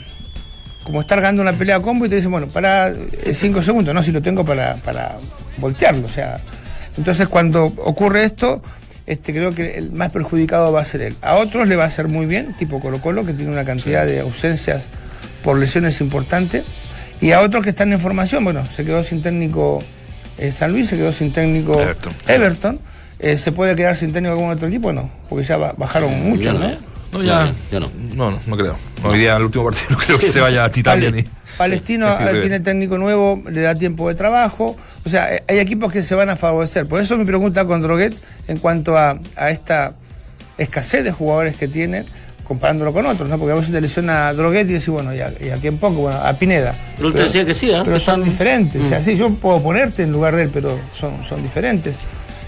[0.84, 2.94] como estar ganando una pelea a combo y te dicen, bueno, para
[3.32, 5.18] 5 segundos, no, si lo tengo para, para
[5.58, 6.40] voltearlo, o sea.
[6.98, 8.62] Entonces cuando ocurre esto,
[9.06, 11.16] este, creo que el más perjudicado va a ser él.
[11.22, 14.06] A otros le va a hacer muy bien, tipo Colo Colo, que tiene una cantidad
[14.06, 14.90] de ausencias
[15.44, 16.64] por lesiones importantes,
[17.22, 19.82] y a otros que están en formación, bueno, se quedó sin técnico
[20.40, 22.14] eh, San Luis, se quedó sin técnico Everton.
[22.28, 22.80] Everton.
[23.20, 24.94] Eh, ¿Se puede quedar sin técnico algún otro equipo?
[24.94, 26.60] No, porque ya ba- bajaron mucho, Ya ¿no?
[26.60, 26.90] no.
[27.12, 27.52] No, ya.
[27.72, 27.90] Ya no.
[28.16, 28.76] No, no, no creo.
[29.04, 31.30] Hoy día, el último partido, no creo que se vaya a Italia Pale- ni.
[31.58, 34.78] Palestino eh, tiene técnico nuevo, le da tiempo de trabajo.
[35.06, 36.86] O sea, eh, hay equipos que se van a favorecer.
[36.88, 38.14] Por eso mi pregunta con Droguet
[38.48, 39.94] en cuanto a, a esta
[40.58, 42.06] escasez de jugadores que tienen,
[42.50, 43.38] comparándolo con otros, ¿no?
[43.38, 45.78] Porque a veces te lesiona a Droguet y decís, bueno, ¿y a, y a quién
[45.78, 46.02] pongo?
[46.02, 46.76] Bueno, a Pineda.
[46.98, 47.84] Pero decía que sí, ¿ah?
[47.86, 48.82] Pero Que son están- diferentes.
[48.82, 49.04] O sea, Mm.
[49.04, 52.00] sí, yo puedo ponerte en lugar de él, pero son, son diferentes.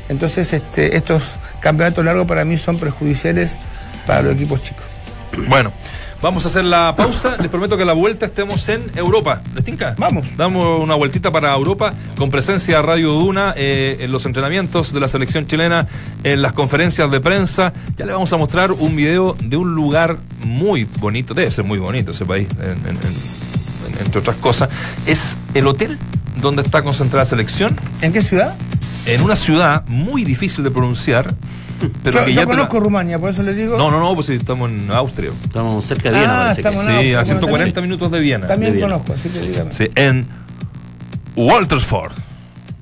[0.09, 3.57] Entonces, este, estos campeonatos largos para mí son perjudiciales
[4.05, 4.83] para los equipos chicos.
[5.47, 5.71] Bueno,
[6.21, 7.35] vamos a hacer la pausa.
[7.39, 9.41] Les prometo que a la vuelta estemos en Europa.
[9.55, 9.95] ¿Les tinca?
[9.97, 10.35] Vamos.
[10.37, 14.99] Damos una vueltita para Europa con presencia de Radio Duna eh, en los entrenamientos de
[14.99, 15.87] la selección chilena,
[16.23, 17.73] en las conferencias de prensa.
[17.97, 21.33] Ya les vamos a mostrar un video de un lugar muy bonito.
[21.33, 24.69] Debe ser muy bonito ese país, en- en- en- en- entre otras cosas.
[25.05, 25.97] Es el hotel
[26.37, 28.55] donde está concentrada la selección ¿En qué ciudad?
[29.05, 31.33] en una ciudad muy difícil de pronunciar.
[32.03, 33.77] Pero yo que yo ya te la- conozco Rumania, por eso les digo.
[33.77, 35.31] No, no, no, pues sí, estamos en Austria.
[35.43, 36.75] Estamos cerca de Viena, Ah, parece que sí.
[36.77, 38.47] Austria, a bueno, 140 también- minutos de Viena.
[38.47, 38.93] También de Viena.
[38.95, 39.65] conozco, así te digo.
[39.69, 40.27] Sí, en
[41.35, 42.11] Waltersford.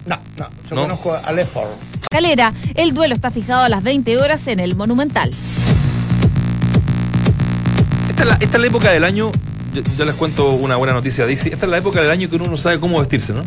[0.06, 0.82] No, no, yo ¿No?
[0.84, 1.70] conozco a Lefford.
[2.10, 5.30] Calera, el duelo está fijado a las 20 horas en el Monumental.
[8.10, 9.32] Esta es la, esta es la época del año,
[9.74, 11.50] yo, yo les cuento una buena noticia, Daisy.
[11.50, 13.44] Esta es la época del año que uno no sabe cómo vestirse, ¿no?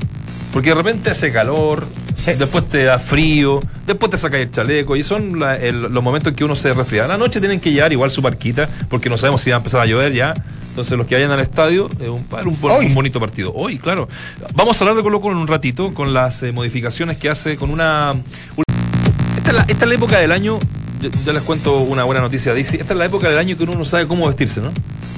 [0.52, 1.86] Porque de repente hace calor,
[2.24, 2.32] Sí.
[2.38, 6.30] después te da frío, después te saca el chaleco, y son la- el- los momentos
[6.30, 7.04] en que uno se resfría.
[7.04, 9.58] A la noche tienen que llevar igual su barquita, porque no sabemos si va a
[9.58, 10.34] empezar a llover ya.
[10.68, 13.52] Entonces los que vayan al estadio, es un, un, bonito partido.
[13.54, 14.08] Hoy, claro.
[14.54, 17.56] Vamos a hablar de Colo Colo en un ratito, con las eh, modificaciones que hace,
[17.56, 18.14] con una...
[19.36, 20.58] Esta es, la, esta es la época del año,
[21.00, 22.76] yo, yo les cuento una buena noticia, Daisy.
[22.78, 24.70] Esta es la época del año que uno no sabe cómo vestirse, ¿no?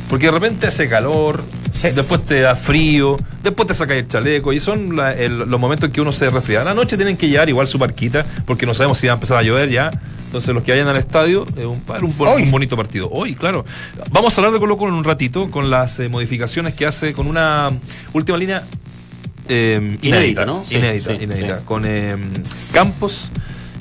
[0.08, 1.88] Porque de repente hace calor, Sí.
[1.90, 5.88] después te da frío, después te saca el chaleco, y son la- el- los momentos
[5.88, 6.60] en que uno se resfría.
[6.62, 9.16] A la noche tienen que llevar igual su barquita, porque no sabemos si va a
[9.16, 9.90] empezar a llover ya.
[10.26, 13.08] Entonces los que vayan al estadio, es un, bonito partido.
[13.10, 13.64] Hoy, claro.
[14.10, 17.12] Vamos a hablar de Colo Colo en un ratito, con las eh, modificaciones que hace,
[17.12, 17.70] con una
[18.12, 18.64] última línea
[19.48, 20.64] eh, Inédita, inédita, ¿no?
[20.66, 21.64] Sí, inédita, sí, inédita, sí.
[21.64, 22.16] con eh,
[22.72, 23.30] Campos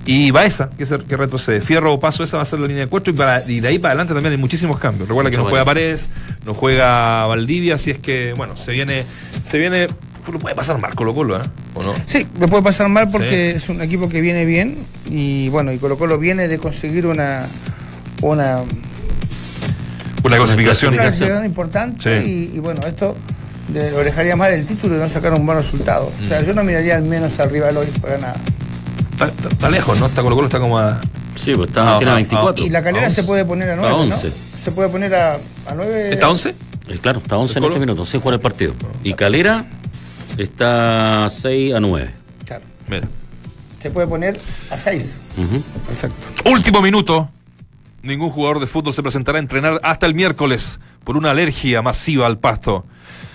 [0.05, 1.61] y Baeza, que es el que retrocede.
[1.61, 3.67] Fierro o Paso, esa va a ser la línea de cuatro y, para- y de
[3.69, 5.07] ahí para adelante también hay muchísimos cambios.
[5.07, 5.79] Recuerda que no Mucho juega bueno.
[5.79, 6.09] Paredes,
[6.45, 9.05] no juega Valdivia, así es que, bueno, se viene,
[9.43, 9.87] se viene,
[10.31, 11.45] lo puede pasar mal Colo Colo, ¿eh?
[11.73, 11.93] ¿O no?
[12.05, 13.57] Sí, me puede pasar mal porque Sí.
[13.57, 14.77] es un equipo que viene bien
[15.09, 17.45] y bueno, y Colo Colo viene de conseguir una
[18.21, 18.59] una,
[20.23, 20.93] Una clasificación.
[20.93, 21.03] una clasificación.
[21.03, 22.29] clasificación importante Sí.
[22.53, 23.15] y, y bueno, esto
[23.67, 26.05] de, lo dejaría más del título y no sacar un buen resultado.
[26.17, 26.27] O Mm.
[26.29, 28.35] sea, yo no miraría al menos al rival hoy para nada.
[29.13, 30.05] Está, está- está lejos, ¿no?
[30.07, 30.99] Está Colo Colo está como a...
[31.35, 32.65] Sí, pues está, Ah, tiene ah, 24.
[32.65, 33.27] Y la calera a se once.
[33.27, 33.97] puede poner a A 9, ¿no?
[34.01, 34.31] 11.
[34.31, 36.13] Se puede poner a, a 9.
[36.13, 36.49] ¿Está 11?
[36.49, 38.73] Eh, Claro, está 11 en este minuto, sin jugar el partido.
[39.03, 39.65] Y Calera
[40.37, 42.11] está 6 a 9.
[42.45, 42.63] Claro.
[42.87, 43.07] Mira.
[43.79, 44.39] Se puede poner
[44.71, 45.19] a 6.
[45.37, 45.61] Ujú.
[45.87, 46.49] Perfecto.
[46.49, 47.29] Último minuto.
[48.01, 52.25] Ningún jugador de fútbol se presentará a entrenar hasta el miércoles por una alergia masiva
[52.27, 52.85] al pasto.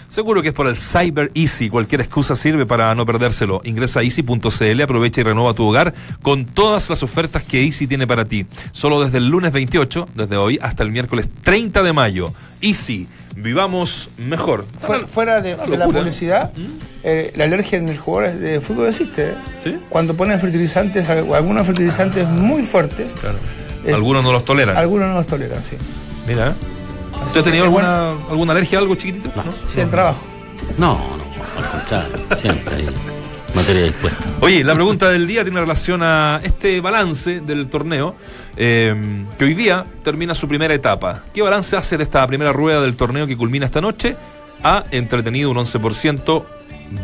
[0.09, 1.69] Seguro que es por el Cyber Easy.
[1.69, 3.61] Cualquier excusa sirve para no perdérselo.
[3.65, 5.93] Ingresa a easy.cl, aprovecha y renova tu hogar
[6.23, 8.47] con todas las ofertas que Easy tiene para ti.
[8.73, 12.33] Solo desde el lunes 28, desde hoy, hasta el miércoles 30 de mayo.
[12.63, 14.65] Easy, vivamos mejor.
[14.81, 15.87] Fuera, fuera de, la locura.
[16.01, 16.53] publicidad,
[17.03, 19.29] eh, la alergia en el jugador de fútbol existe.
[19.31, 19.35] ¿eh?
[19.63, 19.77] ¿Sí?
[19.91, 23.37] Cuando ponen fertilizantes, algunos fertilizantes muy fuertes, Claro.
[23.85, 24.77] Es- Algunos no los toleran.
[24.77, 25.77] algunos no los toleran, sí.
[26.27, 26.55] Mira.
[27.27, 29.31] ¿Usted ha tenido alguna, alguna alergia a algo chiquitito?
[29.35, 29.53] No.
[29.53, 30.21] Sí, el trabajo.
[30.77, 32.89] No, no, al contrario, siempre hay
[33.55, 34.25] materia dispuesta.
[34.41, 38.15] Oye, la pregunta del día tiene relación a este balance del torneo,
[38.57, 38.95] eh,
[39.39, 41.23] que hoy día termina su primera etapa.
[41.35, 44.17] ¿Qué balance hace de esta primera rueda del torneo que culmina esta noche?
[44.63, 46.45] A, entretenido un 11%,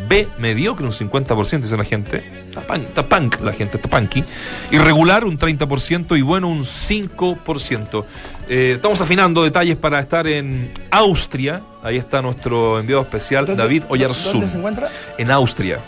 [0.09, 2.44] B, mediocre un 50%, dice la gente.
[2.55, 4.23] Está punk, está punk la gente, está punky.
[4.71, 8.05] Irregular un 30% y bueno un 5%.
[8.47, 11.61] Eh, estamos afinando detalles para estar en Austria.
[11.83, 14.33] Ahí está nuestro enviado especial, ¿Dónde- David Oyarzún.
[14.39, 14.89] ¿Dónde se encuentra?
[15.17, 15.79] En Austria.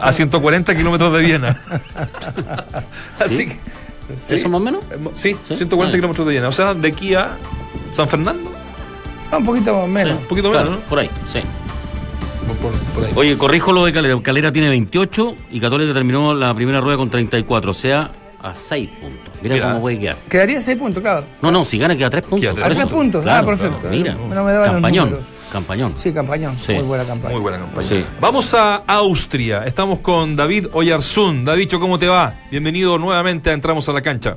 [0.00, 1.62] A 140 kilómetros de Viena.
[3.20, 3.56] Así que.
[4.20, 4.34] sí.
[4.34, 4.84] ¿Eso más o menos?
[4.90, 5.56] Eh, Sí, ¿Sí?
[5.56, 5.98] 140 Ah.
[5.98, 6.48] kilómetros de Viena.
[6.48, 7.36] O sea, de aquí a
[7.92, 8.50] San Fernando.
[9.30, 10.14] Ah, un poquito menos.
[10.14, 10.88] Sí, un poquito claro, menos, ¿no?
[10.88, 11.38] Por ahí, sí.
[12.46, 13.12] Por, por- por ahí.
[13.14, 14.20] Oye, corrijo lo de Calera.
[14.22, 18.10] Calera tiene 28 y Católica terminó la primera rueda con 34, o sea,
[18.42, 19.34] a 6 puntos.
[19.42, 19.68] Mira, Mira.
[19.68, 20.16] cómo puede quedar.
[20.28, 21.26] Quedaría 6 puntos, claro.
[21.42, 22.54] No, no, si gana queda 3 puntos.
[22.54, 22.80] Queda A eso.
[22.80, 23.22] 3 puntos.
[23.22, 23.88] Claro, ah, perfecto.
[23.90, 24.72] Mira, no me daban
[25.12, 25.20] los
[25.52, 25.94] campañón.
[25.96, 26.56] Sí, campañón.
[26.64, 26.72] Sí.
[26.74, 27.32] Muy buena campaña.
[27.32, 27.88] Muy buena campaña.
[27.88, 28.04] Sí.
[28.20, 29.64] Vamos a Austria.
[29.64, 31.44] Estamos con David Oyarzún.
[31.44, 32.34] Davicho, ¿cómo te va?
[32.50, 34.36] Bienvenido nuevamente a Entramos a la Cancha.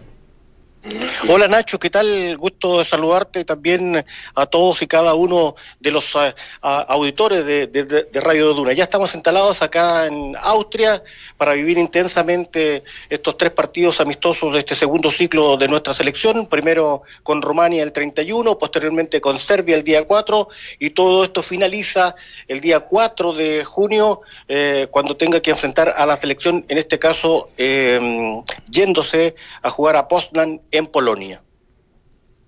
[1.28, 2.38] Hola Nacho, ¿qué tal?
[2.38, 7.68] Gusto de saludarte también a todos y cada uno de los ah, ah, auditores de-
[7.68, 8.72] de- de Radio Duna.
[8.72, 11.04] Ya estamos instalados acá en Austria
[11.36, 16.48] para vivir intensamente estos tres partidos amistosos de este segundo ciclo de nuestra selección.
[16.48, 20.48] Primero con Rumania el 31, posteriormente con Serbia el día 4
[20.80, 22.16] y todo esto finaliza
[22.48, 26.98] el día 4 de junio eh, cuando tenga que enfrentar a la selección, en este
[27.00, 31.42] caso eh, yéndose a jugar a Poznan en Polonia.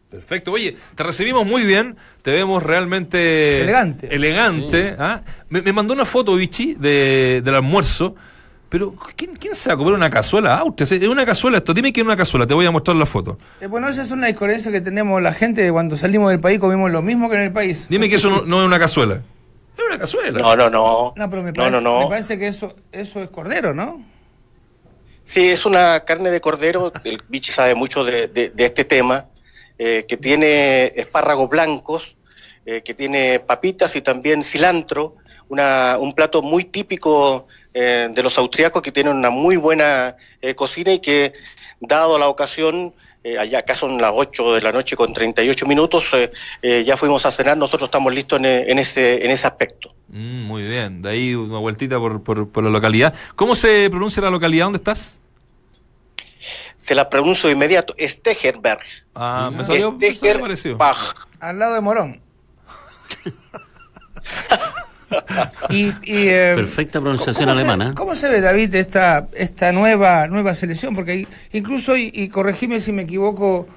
[0.09, 0.51] Perfecto.
[0.51, 1.95] Oye, te recibimos muy bien.
[2.22, 4.13] Te vemos realmente Elegante.
[4.13, 4.95] Elegante.
[4.99, 5.22] ¿ah?
[5.49, 8.15] Me, me mandó una foto, Vichy, de, del almuerzo.
[8.67, 10.57] Pero, ¿quién, quién se va a comer una cazuela?
[10.57, 11.74] Austria, es una cazuela esto.
[11.74, 13.38] Dime que es una cazuela, te voy a mostrar la foto.
[13.59, 16.57] Eh, bueno, esa es una incoherencia que tenemos la gente de cuando salimos del país
[16.57, 17.88] comimos lo mismo que en el país.
[17.89, 19.22] Dime que eso no, no es una cazuela.
[19.78, 20.39] Es una cazuela.
[20.39, 21.13] No, no, no.
[21.17, 21.99] No, pero me no, parece, no, no.
[21.99, 24.01] me parece que eso, eso es cordero, ¿no?
[25.24, 29.28] Sí, es una carne de cordero, el Vichy sabe mucho de, este tema,
[29.78, 32.15] eh, que tiene espárragos blancos,
[32.65, 35.15] eh, que tiene papitas y también cilantro,
[35.47, 40.17] una, un plato muy típico eh, de los austriacos que tienen una muy buena
[40.55, 41.34] cocina y que,
[41.80, 42.93] dado la ocasión,
[43.39, 46.09] allá acá son las 8 de la noche con 38 minutos,
[46.61, 49.95] ya fuimos a cenar, nosotros estamos listos en ese, en ese aspecto.
[50.12, 51.01] Mm, muy bien.
[51.01, 53.14] De ahí una vueltita por, por, por la localidad.
[53.36, 54.66] ¿Cómo se pronuncia la localidad?
[54.66, 55.20] ¿Dónde estás?
[56.78, 58.80] Se la pronuncio de inmediato, Stegerberg.
[59.16, 60.78] Ah, me salió, me salió parecido.
[61.39, 62.20] Al lado de Morón.
[65.70, 67.93] y, y, eh, Perfecta pronunciación ¿cómo se- alemana.
[67.95, 70.95] ¿Cómo se ve, David, esta, esta nueva, nueva selección?
[70.95, 73.68] Porque hay- incluso, y, y corregime si me equivoco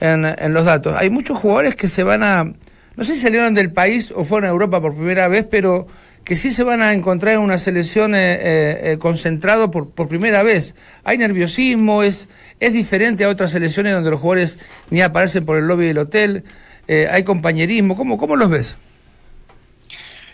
[0.00, 2.52] en, en los datos, hay muchos jugadores que se van a,
[2.96, 5.86] no sé si salieron del país o fueron a Europa por primera vez, pero
[6.24, 10.08] que sí se van a encontrar en una selección eh, eh, eh, concentrado por, por
[10.08, 10.74] primera vez.
[11.02, 12.28] Hay nerviosismo, es,
[12.60, 14.58] es diferente a otras selecciones donde los jugadores
[14.90, 16.44] ni aparecen por el lobby del hotel,
[16.88, 17.96] eh, hay compañerismo.
[17.96, 18.76] ¿Cómo, ¿Cómo los ves?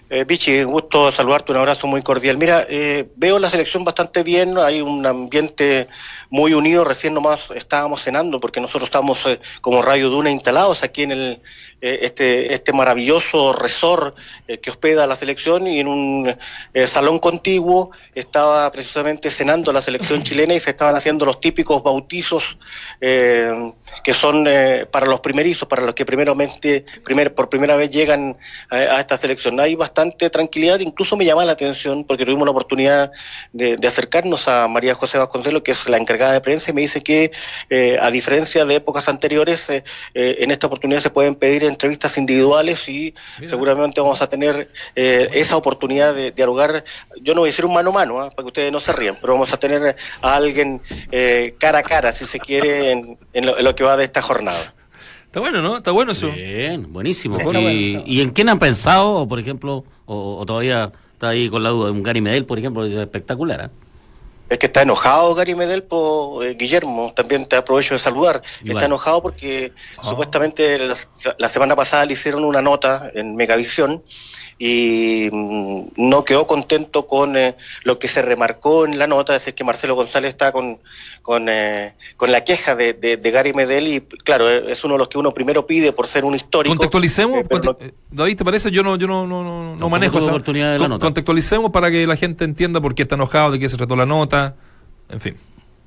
[0.09, 2.37] Eh, Vichy, gusto saludarte, un abrazo muy cordial.
[2.37, 5.89] Mira, eh, veo la selección bastante bien, hay un ambiente
[6.31, 11.03] muy unido, recién nomás estábamos cenando porque nosotros estamos eh, como Radio Duna instalados aquí
[11.03, 11.41] en el
[11.81, 14.17] eh, este, este maravilloso resort
[14.49, 16.37] eh, que hospeda la selección y en un
[16.73, 21.83] eh, salón contiguo estaba precisamente cenando la selección chilena y se estaban haciendo los típicos
[21.83, 22.59] bautizos
[23.01, 27.91] eh, que son eh, para los primerizos, para los que primeramente, primer, por primera vez
[27.91, 28.37] llegan
[28.71, 29.61] a, a esta selección.
[29.61, 29.96] Hay bastante
[30.31, 33.13] tranquilidad, incluso me llama la atención porque tuvimos la oportunidad
[33.53, 36.83] de, de acercarnos a María José Vasconcelos, que es la encargada de prensa, y me
[36.83, 37.33] dice que
[37.71, 39.85] eh, a diferencia de épocas anteriores, eh,
[40.15, 43.51] eh, en esta oportunidad se pueden pedir entrevistas individuales y Mira.
[43.51, 46.85] seguramente vamos a tener eh, esa oportunidad de dialogar,
[47.23, 48.31] yo no voy a decir un mano a mano, ¿ah?
[48.31, 50.81] para que ustedes no se rían, pero vamos a tener a alguien
[51.11, 54.05] eh, cara a cara, si se quiere, en, en lo, en lo que va de
[54.05, 54.76] esta jornada.
[55.37, 55.77] Está bueno, ¿no?
[55.77, 56.33] Está bueno eso.
[56.33, 57.37] Bien, buenísimo.
[57.37, 58.05] Está ¿Y, bueno, está bueno.
[58.07, 61.89] ¿Y en quién han pensado, por ejemplo, o, o todavía está ahí con la duda
[61.89, 63.61] de un Gary Medel, por ejemplo, es espectacular?
[63.61, 63.71] ¿ah?
[64.49, 68.41] Es que está enojado Gary Medel por Guillermo, también te aprovecho de saludar.
[68.63, 68.77] Igual.
[68.79, 70.97] Está enojado porque supuestamente la,
[71.37, 74.03] la semana pasada le hicieron una nota en Megavisión
[74.59, 79.43] y mm, no quedó contento con eh, lo que se remarcó en la nota, es
[79.43, 80.79] decir, que Marcelo González está con,
[81.23, 84.95] con, eh, con la queja de, de- de Gary Medel y claro, eh, es uno
[84.95, 86.75] de los que uno primero pide por ser un histórico.
[86.75, 88.71] Contextualicemos, eh, pero conte- no- eh, David, ¿te parece?
[88.71, 90.29] Yo no, yo no, no, no, no manejo esa.
[90.31, 91.05] oportunidad de la nota.
[91.05, 94.07] Contextualicemos para que la gente entienda por qué está enojado, de qué se trató la
[94.07, 94.57] nota.
[95.11, 95.37] En fin.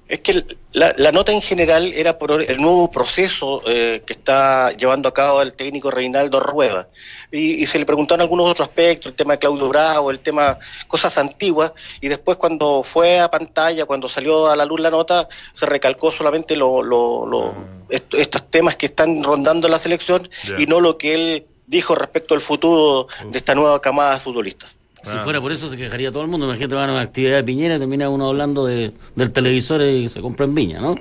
[0.09, 4.71] Es que la, la nota en general era por el nuevo proceso eh, que está
[4.71, 6.87] llevando a cabo el técnico Reinaldo Rueda.
[7.31, 10.57] Y, y se le preguntaron algunos otros aspectos, el tema de Claudio Bravo, el tema,
[10.87, 15.29] cosas antiguas, y después cuando fue a pantalla, cuando salió a la luz la nota,
[15.53, 17.53] se recalcó solamente lo, lo- lo-
[17.89, 22.33] est- estos temas que están rondando la selección y no lo que él dijo respecto
[22.33, 24.79] al futuro de esta nueva camada de futbolistas.
[25.03, 25.21] Si Ah.
[25.23, 26.45] fuera por eso se quejaría todo el mundo.
[26.45, 30.09] Imagínate, van a una actividad de Piñera y termina uno hablando de, del televisor y
[30.09, 30.95] se compra en Viña, ¿no?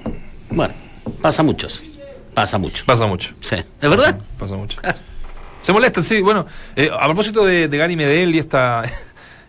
[0.51, 0.73] Bueno,
[1.21, 1.67] pasa mucho.
[1.67, 1.83] eso.
[2.35, 2.85] Pasa mucho.
[2.87, 3.35] Pasa mucho.
[3.41, 4.19] Sí, ¿es verdad?
[4.39, 4.81] Pasa, mucho.
[5.61, 6.21] Se molesta, sí.
[6.21, 6.47] Bueno,
[6.77, 8.83] eh, a propósito de, de Gary Medel y esta.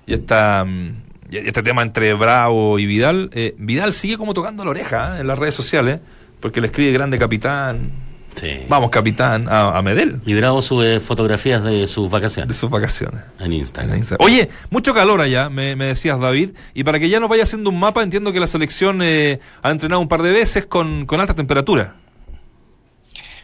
[0.07, 0.95] Y esta mm,
[1.29, 5.21] y este tema entre Bravo y Vidal, eh, Vidal sigue como tocando la oreja ¿eh?
[5.21, 5.99] en las redes sociales,
[6.39, 7.91] porque le escribe grande capitán,
[8.39, 8.65] Sí.
[8.69, 13.21] vamos capitán, a, a Medel, Y Bravo sube fotografías de sus de vacaciones sus vacaciones.
[13.39, 14.01] en En Instagram.
[14.19, 17.69] Oye, mucho calor allá, me, me decías David, y para que ya nos vaya haciendo
[17.69, 21.19] un mapa, entiendo que la selección eh, ha entrenado un par de veces con, con
[21.19, 21.95] alta temperatura.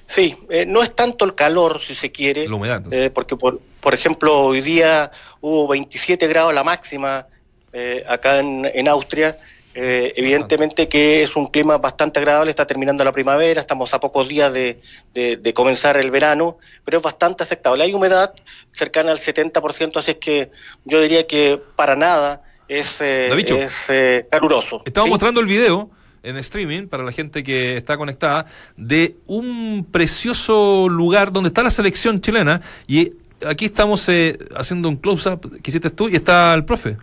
[0.07, 3.59] Sí, eh, no es tanto el calor, si se quiere, La humedad, eh, porque por,
[3.81, 7.27] por ejemplo, hoy día hubo 27 grados la máxima
[7.73, 9.37] eh, acá en, en Austria.
[9.77, 14.25] Eh, evidentemente que es un clima bastante agradable, está terminando la primavera, estamos a pocos
[14.27, 14.81] días de,
[15.13, 17.83] de- de comenzar el verano, pero es bastante aceptable.
[17.83, 18.33] Hay humedad
[18.71, 20.49] cercana al 70%, así es que
[20.85, 23.27] yo diría que para nada es, eh,
[23.59, 24.81] es eh, caluroso.
[24.85, 25.11] Estamos ¿sí?
[25.11, 25.89] mostrando el video
[26.23, 28.45] en streaming para la gente que está conectada
[28.77, 33.11] de un precioso lugar donde está la selección chilena y
[33.45, 36.97] aquí estamos eh, haciendo un close-up que hiciste tú y está el profe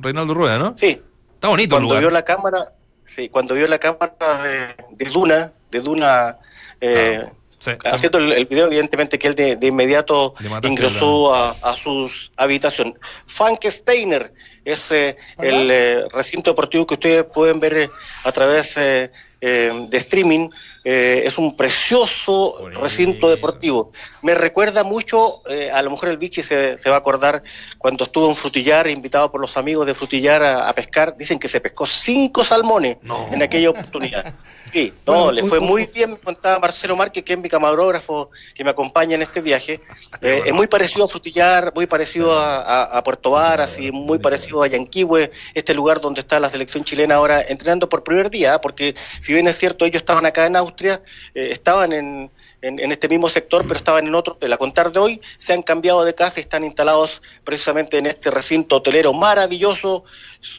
[0.00, 0.74] Reinaldo Rueda, ¿no?
[0.76, 0.98] Sí,
[1.44, 2.00] Está bonito el cuando lugar.
[2.00, 2.70] vio la cámara,
[3.04, 6.38] sí, cuando vio la cámara de, de Duna, de Duna
[6.80, 7.76] eh, Ah, sí, sí.
[7.84, 12.98] haciendo el, el video, evidentemente que él de, de inmediato ingresó a, a sus habitación.
[13.26, 14.32] Frank Steiner
[14.64, 17.90] es eh, el eh, recinto deportivo que ustedes pueden ver eh,
[18.24, 19.10] a través eh,
[19.40, 20.48] de streaming.
[20.86, 23.90] Es un precioso recinto deportivo.
[24.22, 27.42] Me recuerda mucho, eh, a lo mejor el bichi se, se va a acordar,
[27.78, 31.48] cuando estuvo en Frutillar, invitado por los amigos de Frutillar a, a pescar, dicen que
[31.48, 33.28] se pescó cinco salmones No.
[33.32, 34.34] en aquella oportunidad.
[34.72, 38.30] Sí, no, Bueno, le fue muy bien, me contaba Marcelo Márquez, que es mi camarógrafo,
[38.54, 39.80] que me acompaña en este viaje.
[40.20, 44.18] Eh, es muy parecido a Frutillar, muy parecido a, a- a Puerto Varas y muy
[44.18, 48.60] parecido a Yanquihue, este lugar donde está la selección chilena ahora entrenando por primer día,
[48.60, 51.02] porque si bien es cierto, ellos estaban acá en Austria,
[51.34, 52.30] eh, estaban en,
[52.62, 54.52] en- en este mismo sector, pero estaban en otro hotel.
[54.52, 58.30] A contar de hoy, se han cambiado de casa y están instalados precisamente en este
[58.30, 60.04] recinto hotelero maravilloso.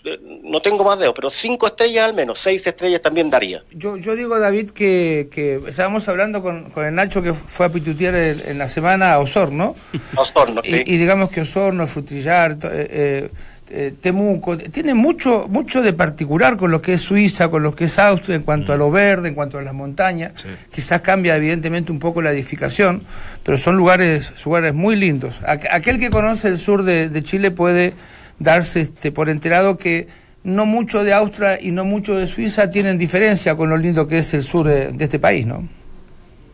[0.04, 3.64] Eh, No tengo más dedos, pero cinco estrellas al menos, seis estrellas también daría.
[3.72, 7.70] Yo, yo digo, David, que, que estábamos hablando con, con el Nacho que fue a
[7.72, 9.76] pitutear en, en la semana a Osorno.
[10.16, 10.84] Osorno, sí.
[10.86, 12.58] Y, y digamos que Osorno, Frutillar, eh,
[12.92, 13.30] eh,
[13.78, 17.86] eh, Temuco, tiene mucho, mucho de particular con lo que es Suiza, con lo que
[17.86, 20.34] es Austria en cuanto a lo verde, en cuanto a las montañas.
[20.38, 20.48] Sí.
[20.72, 23.04] Quizás cambia evidentemente un poco la edificación,
[23.44, 25.42] pero son lugares, lugares muy lindos.
[25.42, 27.94] Aqu- Aquel que conoce el sur de, de Chile puede
[28.40, 30.08] darse este, por enterado que
[30.44, 34.20] no mucho de Austria y no mucho de Suiza tienen diferencia con lo lindo que
[34.20, 35.68] es el sur de, de este país, ¿no?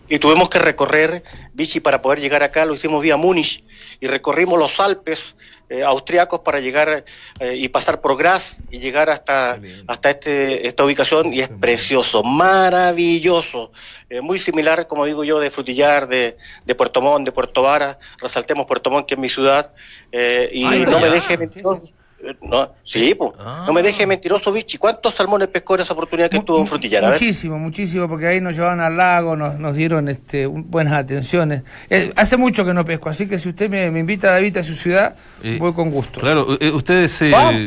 [0.07, 3.63] Y tuvimos que recorrer, Vichy, para poder llegar acá, lo hicimos vía Múnich
[4.01, 5.37] y recorrimos los Alpes
[5.71, 7.05] eh, austriacos para llegar
[7.39, 9.57] eh, y pasar por Graz y llegar hasta,
[9.87, 13.71] hasta este, esta ubicación y es precioso, maravilloso,
[14.09, 17.97] eh, muy similar, como digo yo, de Frutillar, de, de Puerto Montt, de Puerto Vara,
[18.19, 19.71] resaltemos Puerto Montt, que es mi ciudad,
[20.11, 21.13] eh, y Ay, no me ya.
[21.13, 21.87] deje mentiroso.
[21.87, 22.00] eh,
[22.41, 23.15] No, sí.
[23.39, 23.63] Ah.
[23.67, 24.77] no me deje mentiroso, Vichy.
[24.77, 27.03] ¿Cuántos salmones pescó en esa oportunidad que estuvo en Frutillar?
[27.05, 27.11] A.
[27.11, 31.63] Muchísimo, muchísimo, porque ahí nos llevaban al lago, nos, nos dieron este, un- buenas atenciones.
[31.89, 34.63] Eh, hace mucho que no pesco, así que si usted me, me invita, David, a
[34.63, 36.19] su ciudad, Eh, voy con gusto.
[36.19, 37.21] Claro, eh, ustedes...
[37.21, 37.61] eh, Vamos.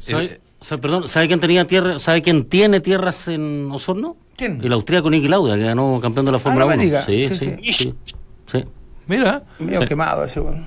[0.00, 4.16] ¿Sabe, sabe- perdón, ¿sabe quién tenía tierra, sabe quién tiene tierras en Osorno?
[4.36, 4.60] ¿Quién?
[4.64, 6.82] El austríaco Niki Lauda, que ganó campeón de la Fórmula no me 1.
[6.84, 7.04] diga.
[7.06, 7.72] Sí, Sí, sí, sí.
[7.72, 7.94] sí,
[8.50, 8.64] sí.
[9.06, 9.86] mira, Medio Sí.
[9.86, 10.66] quemado ese, bueno.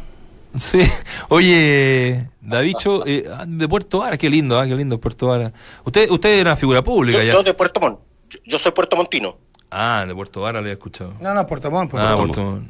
[0.57, 0.81] Sí.
[1.29, 5.51] Oye, Davicho, eh, ah, de Puerto Vara, qué lindo, ah, qué lindo Puerto Vara.
[5.83, 7.33] Usted, usted era figura pública Yo, ya.
[7.33, 7.99] yo de Puerto Montt.
[8.29, 9.37] Yo, yo soy puertomontino.
[9.71, 11.13] Ah, de Puerto Vara le he escuchado.
[11.19, 11.91] No, no, Puerto Montt.
[11.91, 12.15] Puerto Ah.
[12.17, 12.67] Puerto Montt.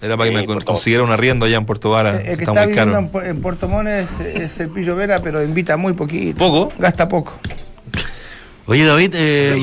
[0.00, 2.20] Era para que Sí, me Puerto consiguiera un arriendo allá en Puerto Vara.
[2.20, 2.98] Eh, El, que está, está muy viviendo caro.
[3.06, 6.38] en, Pu- en Puerto Montt es, es el Pillo Vera, pero invita muy poquito.
[6.38, 6.72] ¿Poco?
[6.78, 7.34] Gasta poco.
[8.66, 9.56] Oye, David, eh,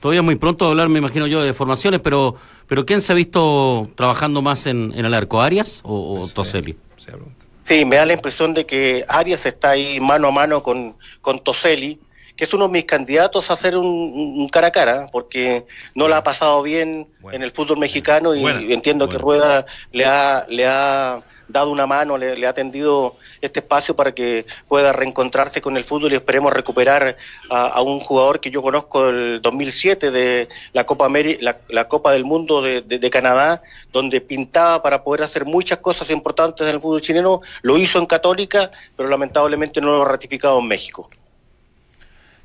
[0.00, 2.36] todavía es muy pronto hablar, me imagino yo, de formaciones, pero
[2.66, 5.40] pero ¿quién se ha visto trabajando más en, en el arco?
[5.42, 6.76] ¿Arias o, o Toselli?
[7.04, 7.46] Sí, pregunta.
[7.64, 11.42] Sí, me da la impresión de que Arias está ahí mano a mano con, con
[11.42, 11.98] Toselli,
[12.36, 16.08] que es uno de mis candidatos a hacer un, un cara a cara, porque no
[16.08, 17.36] la ha pasado bien Bueno.
[17.36, 19.18] en el fútbol mexicano y entiendo que.
[19.18, 24.46] Rueda le ha, le ha dado una mano, le, ha tendido este espacio para que
[24.68, 27.16] pueda reencontrarse con el fútbol y esperemos recuperar
[27.50, 31.38] a, un jugador que yo conozco del 2007 de la Copa, Ameri-
[31.68, 36.66] la, Copa del Mundo de- de Canadá, donde pintaba para poder hacer muchas cosas importantes
[36.66, 40.66] en el fútbol chileno, lo hizo en Católica, pero lamentablemente no lo ha ratificado en
[40.68, 41.10] México.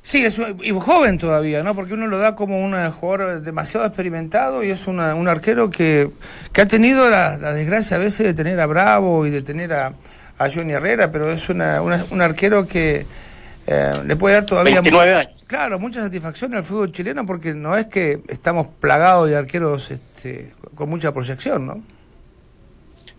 [0.02, 1.74] Sí, es un- y joven todavía, ¿no?
[1.74, 6.10] Porque uno lo da como un jugador demasiado experimentado y es una- un arquero que,
[6.52, 9.72] que ha tenido la, la desgracia a veces de tener a Bravo y de tener
[9.74, 9.92] a,
[10.38, 13.06] a Johnny Herrera, pero es una, una- un arquero que
[13.66, 14.76] eh, le puede dar todavía...
[14.80, 15.44] 29 años.
[15.46, 20.52] Claro, mucha satisfacción al fútbol chileno porque no es que estamos plagados de arqueros este,
[20.74, 21.82] con mucha proyección, ¿no?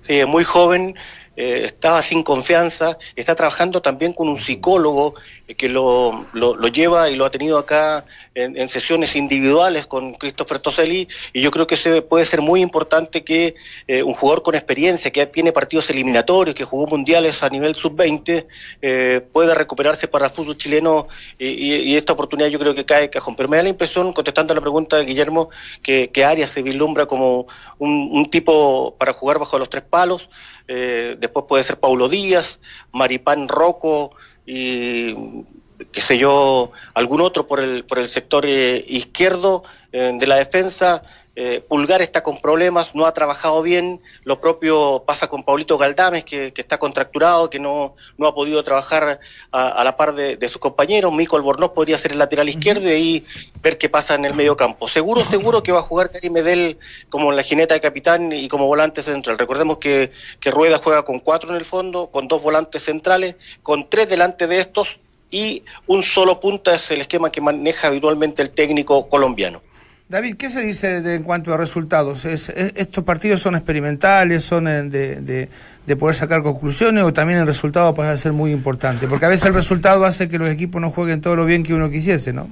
[0.01, 0.95] Sí, es muy joven,
[1.35, 5.15] eh, estaba sin confianza, está trabajando también con un psicólogo
[5.47, 8.03] eh, que lo, lo, lo lleva y lo ha tenido acá
[8.35, 13.23] en, sesiones individuales con Christopher Toselli y yo creo que ese puede ser muy importante
[13.23, 13.55] que
[13.87, 18.45] eh, un jugador con experiencia, que tiene partidos eliminatorios, que jugó mundiales a nivel sub-20,
[18.81, 21.07] eh, pueda recuperarse para el fútbol chileno
[21.37, 23.35] y, esta oportunidad yo creo que cae cajón.
[23.35, 25.49] Pero me da la impresión, contestando a la pregunta de Guillermo,
[25.83, 30.29] que, que Arias se vislumbra como un, un tipo para jugar bajo los tres palos,
[30.67, 32.61] eh, después puede ser Paulo Díaz,
[32.93, 34.15] Maripán Rocco
[34.45, 35.13] y
[35.91, 40.35] qué sé yo, algún otro por el, por el sector eh, izquierdo eh, de la
[40.37, 41.03] defensa.
[41.33, 44.01] Eh, Pulgar está con problemas, no ha trabajado bien.
[44.25, 48.61] Lo propio pasa con Paulito Galdames, que, que está contracturado, que no, no ha podido
[48.63, 51.13] trabajar a, a la par de, de sus compañeros.
[51.13, 53.25] Mico Albornoz podría ser el lateral izquierdo y ahí
[53.63, 54.89] ver qué pasa en el medio campo.
[54.89, 56.77] Seguro, seguro que va a jugar Karim Medel
[57.09, 59.37] como la jineta de capitán y como volante central.
[59.37, 60.11] Recordemos que,
[60.41, 64.47] que Rueda juega con cuatro en el fondo, con dos volantes centrales, con tres delante
[64.47, 64.99] de estos
[65.31, 69.61] y un solo punta es el esquema que maneja habitualmente el técnico colombiano.
[70.09, 72.25] David, ¿qué se dice de- en cuanto a resultados?
[72.25, 75.49] ¿Es- es- ¿Estos partidos son experimentales, son eh, de, de-
[75.87, 79.07] de poder sacar conclusiones o también el resultado pasa a ser muy importante?
[79.07, 81.73] Porque a veces el resultado hace que los equipos no jueguen todo lo bien que
[81.73, 82.49] uno quisiese, ¿no?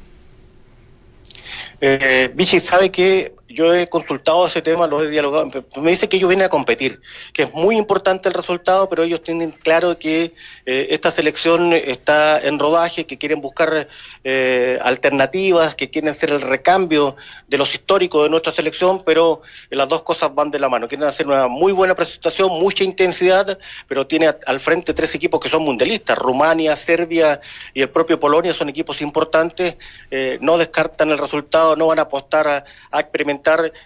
[1.82, 5.50] Eh, Vichy sabe que yo he consultado ese tema, lo he dialogado.
[5.82, 7.02] Me dice que ellos vienen a competir,
[7.34, 10.36] que es muy importante el resultado, pero ellos tienen claro que
[10.66, 13.88] eh, esta selección está en rodaje, que quieren buscar
[14.24, 17.16] eh, alternativas, que quieren hacer el recambio
[17.48, 19.42] de los históricos de nuestra selección, pero
[19.72, 20.88] las dos cosas van de la mano.
[20.88, 25.50] Quieren hacer una muy buena presentación, mucha intensidad, pero tiene al frente tres equipos que
[25.50, 27.42] son mundialistas, Rumania, Serbia
[27.74, 29.76] y el propio Polonia son equipos importantes,
[30.12, 33.39] eh, no descartan el resultado, no van a apostar a, a experimentar.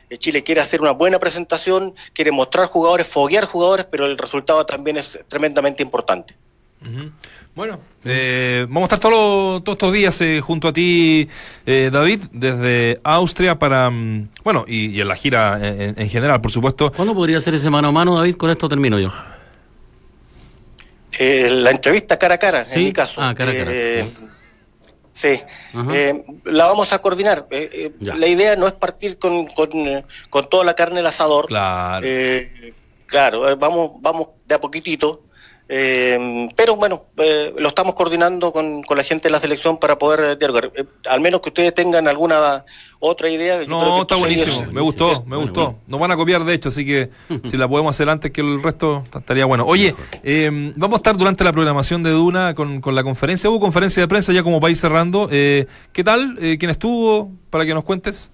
[0.10, 4.66] Eh, Chile quiere hacer una buena presentación, quiere mostrar jugadores, foguear jugadores, pero el resultado
[4.66, 6.36] también es tremendamente importante.
[7.56, 11.30] Bueno, eh, vamos a estar todos estos días eh, junto a ti,
[11.66, 16.10] eh, David, desde Austria para, mm, bueno, y, y en la gira en, en- en
[16.10, 16.92] general, por supuesto.
[16.92, 18.36] ¿Cuándo podría ser ese mano a mano, David?
[18.38, 19.14] Con esto termino yo.
[21.18, 22.80] Eh, la entrevista cara a cara, ¿Sí?
[22.80, 23.22] en mi caso.
[23.22, 23.72] Ah, cara a cara.
[25.14, 25.40] Sí.
[25.92, 27.48] Eh, la vamos a coordinar.
[27.52, 29.70] Eh, eh, la idea no es partir con, con,
[30.30, 31.48] con toda la carne al asador.
[31.48, 32.06] Claro.
[32.08, 32.74] Eh,
[33.06, 35.24] claro, eh, vamos, vamos de a poquitito.
[35.76, 39.98] Eh, pero bueno, eh, lo estamos coordinando con, con la gente de la selección para
[39.98, 40.72] poder eh, dialogar.
[40.76, 42.64] Eh, al menos que ustedes tengan alguna
[43.00, 43.60] otra idea.
[43.62, 45.62] yo creo que No, está sería- buenísimo, me gustó, me Bueno, gustó.
[45.64, 45.80] bueno.
[45.88, 47.10] Nos van a copiar, de hecho, así que
[47.44, 49.66] si la podemos hacer antes que el resto, estaría bueno.
[49.66, 53.50] Oye, eh, vamos a estar durante la programación de Duna con, con la conferencia.
[53.50, 55.28] Hubo conferencia de prensa ya como país cerrando.
[55.32, 56.38] Eh, ¿Qué tal?
[56.40, 57.32] Eh, ¿Quién estuvo?
[57.50, 58.32] Para que nos cuentes.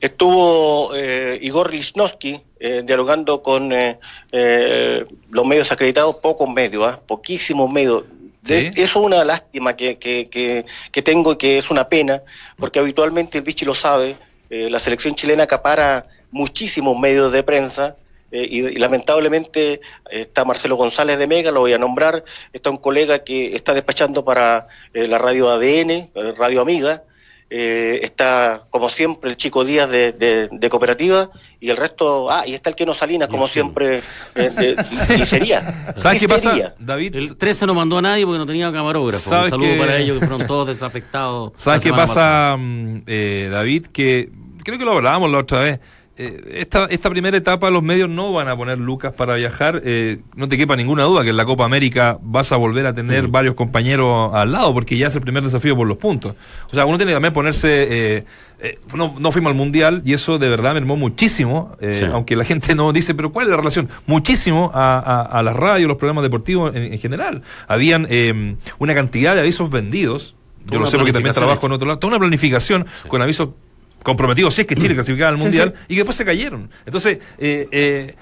[0.00, 3.98] Estuvo eh, Igor Lichnowsky eh, dialogando con eh,
[4.32, 7.00] eh, los medios acreditados, pocos medios, ¿ah?
[7.06, 8.04] poquísimos medios.
[8.08, 8.66] De- Sí.
[8.76, 12.22] Eso es una lástima que, que, que, que tengo y que es una pena,
[12.56, 14.16] porque habitualmente el Vichy lo sabe,
[14.48, 17.96] eh, la selección chilena acapara muchísimos medios de prensa.
[18.30, 19.80] eh, y, y lamentablemente
[20.10, 24.24] está Marcelo González de Mega, lo voy a nombrar, está un colega que está despachando
[24.24, 27.02] para eh, la radio ADN, Radio Amiga,
[27.50, 31.30] eh, está como siempre el chico Díaz de, de- de cooperativa
[31.60, 33.98] y el resto, ah, y está el Keno Salinas como siempre,
[34.34, 34.76] eh, de-
[35.18, 35.92] y, y sería.
[35.96, 36.74] ¿Sabes ¿Y qué pasa?
[36.78, 37.16] David?
[37.16, 39.28] El 13 no mandó a nadie porque no tenía camarógrafo.
[39.28, 39.78] Un ¿Sabes saludo qué?
[39.78, 41.52] para ellos que fueron todos desafectados.
[41.56, 43.86] ¿Sabes qué pasa, mm, eh, David?
[43.86, 44.30] Que
[44.62, 45.80] creo que lo hablábamos la otra vez.
[46.18, 49.80] Eh, esta, esta primera etapa los medios no van a poner lucas para viajar.
[49.84, 52.92] eh, no te quepa ninguna duda que en la Copa América vas a volver a
[52.94, 56.34] tener varios compañeros al lado porque ya es el primer desafío por los puntos.
[56.66, 58.16] O sea, uno tiene que también ponerse...
[58.16, 58.24] eh,
[58.60, 62.04] eh, no, no fuimos al Mundial y eso de verdad mermó muchísimo, Sí.
[62.12, 63.88] aunque la gente no dice, pero ¿cuál es la relación?
[64.06, 67.42] Muchísimo a, a, a las radios, los programas deportivos en, en general.
[67.68, 70.34] Habían eh, una cantidad de avisos vendidos.
[70.66, 72.00] Yo lo sé porque también trabajo en otro lado.
[72.00, 73.50] Toda una planificación con avisos
[74.02, 75.84] comprometidos, si es que Chile clasificaba al Mundial, sí.
[75.88, 76.70] y que después se cayeron.
[76.86, 78.14] Entonces, eh, eh,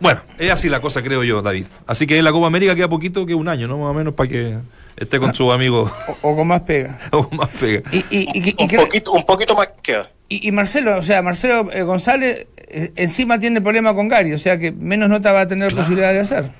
[0.00, 1.66] bueno, es así la cosa, creo yo, David.
[1.86, 3.78] Así que en la Copa América queda poquito que un año, ¿no?
[3.78, 4.58] Más o menos para que
[4.96, 5.90] esté con sus amigos
[6.22, 6.98] O, o con más pega.
[7.12, 7.82] o más pega.
[7.92, 10.10] Y, y, y- y Un, que- poquito, un poquito más queda.
[10.28, 14.38] y- y Marcelo, o sea, Marcelo eh, González eh, encima tiene problema con Gary, o
[14.38, 16.50] sea que menos nota va a tener posibilidad de hacer.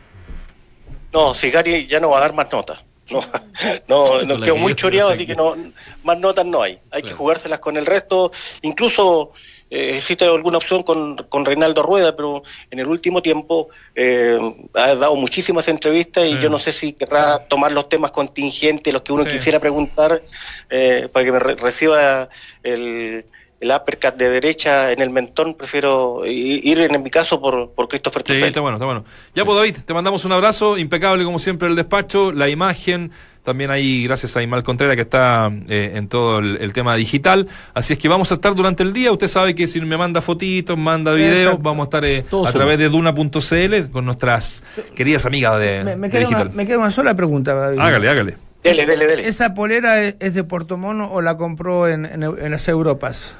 [1.13, 2.79] No, si Gary ya no va a dar más notas.
[3.11, 3.21] No,
[3.89, 5.55] no, no quedó que muy choreado, así que- no,
[6.03, 6.79] más notas no hay.
[6.91, 8.33] Hay que jugárselas con el resto.
[8.63, 9.33] Incluso
[9.71, 14.39] eh, existe alguna opción con, con Reinaldo Rueda, pero en el último tiempo eh,
[14.75, 16.35] ha dado muchísimas entrevistas Sí.
[16.35, 19.31] y yo no sé si querrá tomar los temas contingentes, los que uno Sí.
[19.31, 20.23] quisiera preguntar,
[20.71, 22.29] eh, para que me re- reciba
[22.63, 23.25] el,
[23.61, 28.23] el uppercut de derecha en el mentón, prefiero ir en mi caso por, por Christopher
[28.27, 29.05] Sí, está bueno, está bueno.
[29.35, 33.11] Ya pues David, te mandamos un abrazo, impecable como siempre el despacho, la imagen,
[33.43, 37.47] también ahí gracias a Imal Contreras que está eh, en todo el, el tema digital.
[37.75, 40.21] Así es que vamos a estar durante el día, usted sabe que si me manda
[40.21, 41.63] fotitos, manda videos, Exacto.
[41.63, 46.09] vamos a estar eh, a través de duna.cl con nuestras queridas amigas de, Me, me
[46.09, 46.57] de queda una, digital.
[46.57, 47.55] me queda una sola pregunta.
[47.55, 47.79] David.
[47.79, 48.37] Hágale, hágale.
[48.63, 49.29] Dele, dele, dele.
[49.29, 53.39] ¿Esa polera es, es de Puerto Mono o la compró en, en- en las Europas?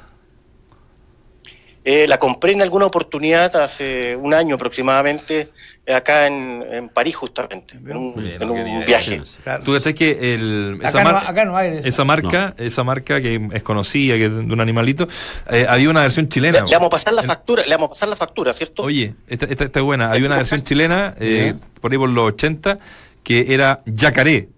[1.89, 5.51] Eh, la compré en alguna oportunidad hace un año aproximadamente,
[5.87, 8.85] acá en, en París justamente, en un, Bien, en qué un bien.
[8.85, 9.21] viaje.
[9.41, 9.63] Claro.
[9.63, 13.21] Tú cachai que el, esa, Acá no, mar- acá no hay esa marca, esa marca
[13.21, 15.07] que es conocida, que es de un animalito,
[15.49, 16.59] eh, había una versión chilena.
[16.59, 18.83] Le, le vamos a pasar la En- factura, le vamos a pasar la factura, ¿cierto?
[18.83, 20.11] Oye, esta, esta, esta es buena.
[20.11, 22.79] Había una versión chilena, eh, por ahí por los 80,
[23.23, 24.49] que era yacaré.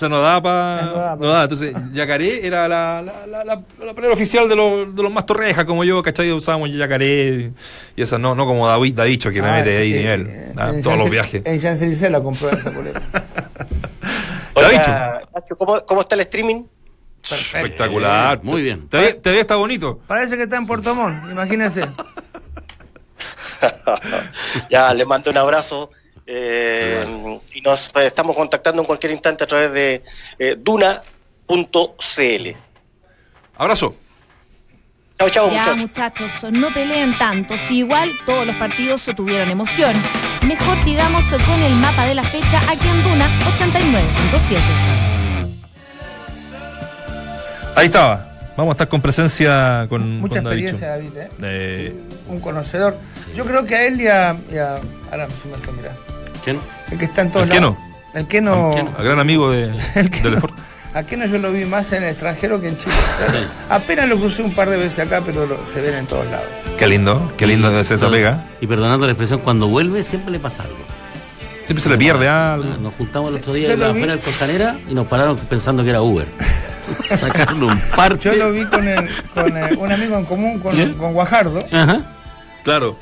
[0.00, 0.82] O sea, no daba para.
[0.86, 1.42] No daba pa- No daba.
[1.42, 5.66] Entonces, yacaré era la, la, la, la, la oficial de los, de los más torrejas,
[5.66, 6.32] como yo, ¿cachai?
[6.32, 7.52] Usábamos yacaré
[7.94, 10.26] y esas no, no como David ha dicho que me Ah, mete ahí eh, nivel.
[10.26, 11.42] eh, en todos los viajes.
[11.44, 12.98] En Champs-Élysées la compró esa polera.
[14.54, 15.20] Oiga,
[15.58, 16.62] ¿cómo, ¿cómo está el streaming?
[17.30, 18.38] Espectacular.
[18.38, 18.88] Eh, muy bien.
[18.88, 20.00] Te ve, te ve está bonito.
[20.06, 21.82] Parece que está en Puerto Montt, imagínense.
[24.70, 25.90] ya, le mando un abrazo.
[26.26, 27.04] Eh,
[27.54, 30.02] y nos estamos contactando en cualquier instante a través de
[30.38, 32.48] eh, duna.cl.
[33.56, 33.94] Abrazo.
[35.18, 35.76] Chao, chao, Ya, muchachos.
[35.76, 37.54] muchachos, no peleen tanto.
[37.68, 39.92] Si igual todos los partidos tuvieron emoción.
[40.46, 43.26] Mejor sigamos con el mapa de la fecha aquí en Duna
[43.58, 44.58] 89.7.
[47.76, 48.26] Ahí estaba.
[48.56, 50.18] Vamos a estar con presencia con.
[50.20, 50.88] Mucha con experiencia.
[50.88, 51.28] David, ¿eh?
[51.42, 51.94] Eh,
[52.28, 52.96] Un conocedor.
[53.34, 54.36] Yo creo que a él y a.
[54.50, 55.92] y a- ahora me fue, mirá.
[56.44, 56.58] ¿Quién?
[56.90, 57.76] El que está en todos lados.
[58.14, 58.76] El que no.
[58.76, 59.64] ¿El gran amigo de,
[59.94, 60.70] El que del no.
[60.92, 62.92] A Keno yo lo vi más en el extranjero que en Chile.
[63.68, 66.46] Apenas lo crucé un par de veces acá, pero lo- se ven en todos lados.
[66.76, 68.44] Qué lindo, qué lindo debe ser esa pega.
[68.60, 70.74] Y perdonando la expresión, cuando vuelve siempre le pasa algo.
[71.64, 72.72] Siempre se le pierde algo.
[72.74, 75.84] Ah, Nos juntamos el otro día en la afuera del Costanera y nos pararon pensando
[75.84, 76.26] que era Uber.
[77.16, 78.30] Sacaron un parche.
[78.36, 80.94] Yo lo vi con, el- con eh, un amigo en común, con, ¿Bien?
[80.94, 82.00] con Guajardo, Ajá.
[82.64, 82.96] Claro.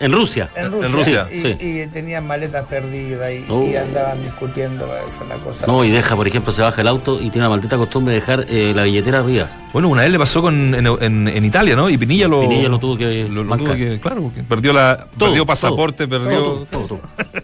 [0.00, 0.48] En Rusia.
[0.54, 0.86] en Rusia.
[0.86, 1.56] En Rusia, y, sí.
[1.58, 3.66] y tenían maletas perdidas y, Oh.
[3.66, 4.86] y andaban discutiendo.
[5.08, 5.66] Esa es la cosa.
[5.66, 8.20] No, y deja, por ejemplo, se baja el auto y tiene la maldita costumbre de
[8.20, 9.48] dejar eh, la billetera arriba.
[9.72, 11.90] Bueno, una vez le pasó con, en, en- en Italia, ¿no?
[11.90, 12.40] Y Pinilla lo.
[12.40, 13.66] Pinilla lo tuvo que lo- lo bancar.
[13.68, 15.46] tuvo que- claro, porque perdió la Todo, perdió todo.
[15.46, 16.66] pasaporte, perdió.
[16.70, 17.00] Todo,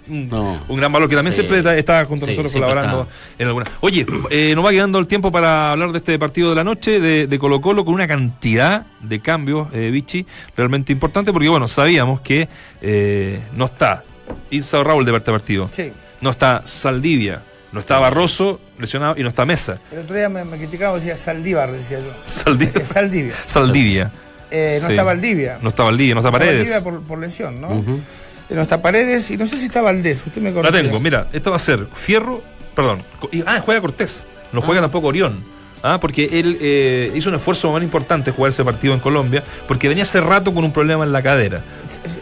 [0.07, 0.63] No.
[0.69, 1.43] Un gran valor que también Sí.
[1.43, 3.67] siempre está, junto a Sí, nosotros colaborando en alguna.
[3.81, 7.01] Oye, eh, nos va quedando el tiempo para hablar de este partido de la noche
[7.01, 10.27] de, de Colo Colo con una cantidad de cambios, eh, Vichy,
[10.57, 12.49] realmente importante, porque bueno, sabíamos que
[12.83, 14.05] eh, no está
[14.51, 15.93] Isa Raúl de este partido, Sí.
[16.21, 17.43] no está Saldivia,
[17.73, 19.79] no está Barroso lesionado y no está Mesa.
[19.93, 22.13] El otro día me, me criticaban, decía Saldívar, decía yo.
[22.25, 22.85] Saldivia.
[22.85, 23.35] Saldivia.
[23.47, 24.11] Saldivia.
[24.51, 24.93] Eh, no Sí.
[24.93, 25.59] está Valdivia.
[25.63, 26.59] No está Valdivia, no está Paredes.
[26.71, 27.83] Valdivia por, por lesión, ¿no?
[28.51, 30.23] No está Paredes y no sé si está Valdés.
[30.27, 30.83] Usted me La corrige.
[30.85, 32.43] tengo, mira, esta va a ser Fierro,
[32.75, 33.03] perdón,
[33.47, 35.53] ah, juega Cortés, no juega tampoco Orión.
[35.87, 39.87] Ah, porque él eh, hizo un esfuerzo muy importante jugar ese partido en Colombia, porque
[39.87, 41.61] venía hace rato con un problema en la cadera.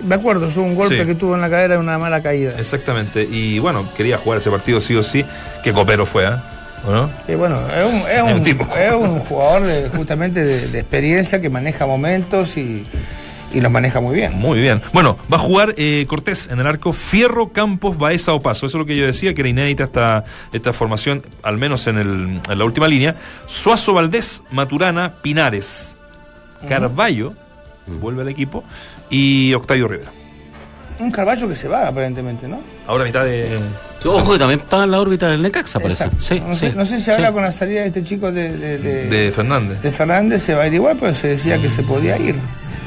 [0.04, 1.06] Me acuerdo, fue un golpe Sí.
[1.06, 2.54] que tuvo en la cadera de una mala caída.
[2.58, 3.22] Exactamente.
[3.30, 5.24] Y bueno, quería jugar ese partido sí o sí,
[5.62, 6.42] que copero fue, ¿ah?
[6.84, 7.08] ¿O no?
[7.28, 8.66] Y bueno, es un, es Es un tipo.
[8.76, 12.84] es un jugador de- justamente de, de experiencia que maneja momentos y,
[13.52, 14.32] y los maneja muy bien.
[14.38, 14.80] Muy bien.
[14.92, 18.66] Bueno, va a jugar eh, Cortés en el arco Fierro, Campos, Baeza o Paso.
[18.66, 21.98] Eso es lo que yo decía, que era inédita esta, esta formación, al menos en,
[21.98, 23.14] el, en la última línea.
[23.46, 25.96] Suazo Valdés, Maturana, Pinares,
[26.68, 27.34] Carballo,
[27.86, 28.64] vuelve al equipo,
[29.10, 30.10] y Octavio Rivera.
[30.98, 32.60] Un Carballo que se va aparentemente, ¿no?
[32.86, 33.58] Ahora a mitad de.
[34.04, 36.08] Ojo, que también está en la órbita del Necaxa, parece.
[36.18, 37.10] Sí, no, sé, sí, no sé si sí.
[37.10, 39.80] ahora con la salida de este chico de, de, de- de Fernández.
[39.82, 42.36] de Fernández se va a ir igual, pero se decía que se podía ir.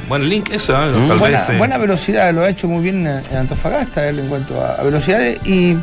[0.07, 0.91] Buen link eso, ¿eh?
[0.91, 1.07] Mm.
[1.07, 1.49] tal buena, vez.
[1.49, 4.75] eh, buena velocidad, lo ha hecho muy bien en en Antofagasta él en cuanto a,
[4.75, 5.75] a velocidades y,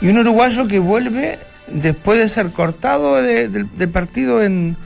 [0.00, 4.76] y un uruguayo que vuelve después de ser cortado de- del, del partido en,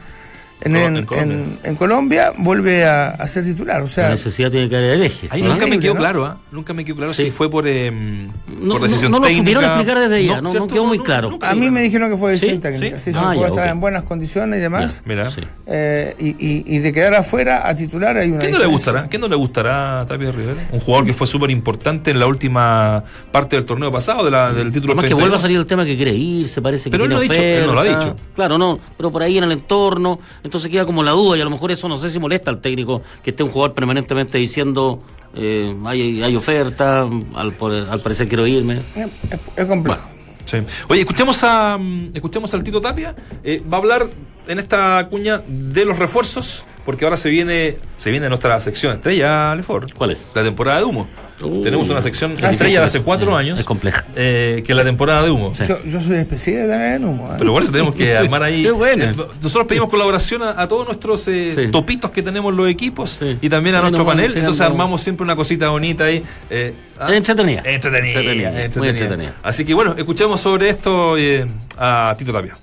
[0.65, 1.23] en, Colo- en- en Colombia.
[1.35, 3.81] en- en Colombia, vuelve a, a ser titular.
[3.81, 5.29] O La sea, necesidad tiene que haber el eje.
[5.31, 5.49] Ahí ¿no?
[5.51, 6.01] nunca me quedó ¿no?
[6.01, 6.39] claro, ¿ah?
[6.51, 7.25] Nunca me quedó claro Sí.
[7.27, 9.41] si fue por, eh, No, por no, decisión no lo técnica.
[9.43, 10.69] supieron explicar desde ella, no- no ¿cierto?
[10.69, 11.39] quedó muy claro.
[11.41, 12.63] a mí me dijeron que fue decisión ¿Sí?
[12.63, 12.97] técnica.
[12.99, 13.03] Sí.
[13.05, 15.03] Sí, sí, Ah, ya, juego estaba en buenas condiciones y demás.
[15.05, 15.31] Mira.
[15.67, 19.09] Eh, y, y- y de quedar afuera a titular hay una ¿Qué no le gustará?
[19.09, 20.59] ¿Qué no le gustará a Tapia Rivera?
[20.73, 24.53] Un jugador que fue súper importante en la última parte del torneo pasado de la-
[24.53, 25.21] del título Además que 32.
[25.21, 27.33] vuelve a salir el tema que quiere ir, se parece que Pero él tiene no
[27.33, 28.17] ha dicho- él no lo ha dicho.
[28.35, 30.19] Claro, no, pero por ahí en el entorno,
[30.53, 32.61] entonces queda como la duda y a lo mejor eso no sé si molesta al
[32.61, 35.03] técnico que esté un jugador permanentemente diciendo
[35.35, 37.55] eh, hay, hay oferta, al,
[37.91, 38.81] al parecer quiero irme.
[38.95, 39.09] Es,
[39.57, 40.03] es complejo.
[40.45, 40.59] Sí.
[40.91, 43.17] Oye, escuchemos a mm, escuchemos al Tito Tapia.
[43.43, 44.11] Eh, va a hablar
[44.49, 49.55] en esta cuña de los refuerzos, porque ahora se viene se viene nuestra sección estrella,
[49.55, 49.93] Lefort.
[49.93, 50.27] ¿Cuál es?
[50.35, 51.07] La temporada de humo.
[51.41, 53.59] Uh, Tenemos una sección Ah, estrella de hace cuatro años.
[53.59, 54.05] Es compleja.
[54.15, 55.53] eh, que es la temporada de humo.
[55.57, 55.65] Sí.
[55.67, 57.29] Yo, yo soy especial también en humo.
[57.33, 57.35] ¿eh?
[57.39, 58.63] Pero eso tenemos que armar ahí.
[58.63, 59.05] Qué buena.
[59.11, 61.71] eh, nosotros pedimos colaboración a, a todos nuestros eh, Sí.
[61.73, 63.39] topitos que tenemos en los equipos Sí.
[63.41, 64.37] y también a Bueno, nuestro panel.
[64.37, 66.23] Entonces armamos siempre una cosita bonita ahí.
[66.51, 67.63] eh, ah, Entretenida.
[67.65, 68.21] Entretenida.
[68.21, 68.91] Entretenida, muy entretenida.
[68.91, 69.35] entretenida.
[69.43, 71.45] Así que bueno, escuchemos sobre esto eh,
[71.77, 72.57] a Tito Tapia.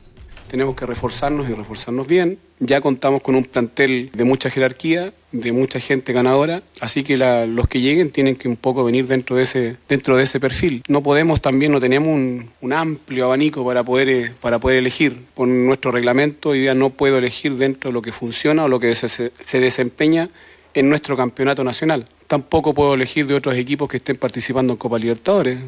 [0.49, 2.39] Tenemos que reforzarnos y reforzarnos bien.
[2.59, 7.67] Ya contamos con un plantel de mucha jerarquía, de mucha gente ganadora, así que los
[7.67, 10.81] que lleguen tienen que un poco venir dentro de ese, dentro de ese perfil.
[10.87, 15.15] No podemos también, no tenemos un, un amplio abanico para poder, eh, para poder elegir.
[15.35, 18.79] Por nuestro reglamento hoy día no puedo elegir dentro de lo que funciona o lo
[18.79, 20.29] que se, se desempeña
[20.73, 22.07] en nuestro campeonato nacional.
[22.25, 25.59] Tampoco puedo elegir de otros equipos que estén participando en Copa Libertadores.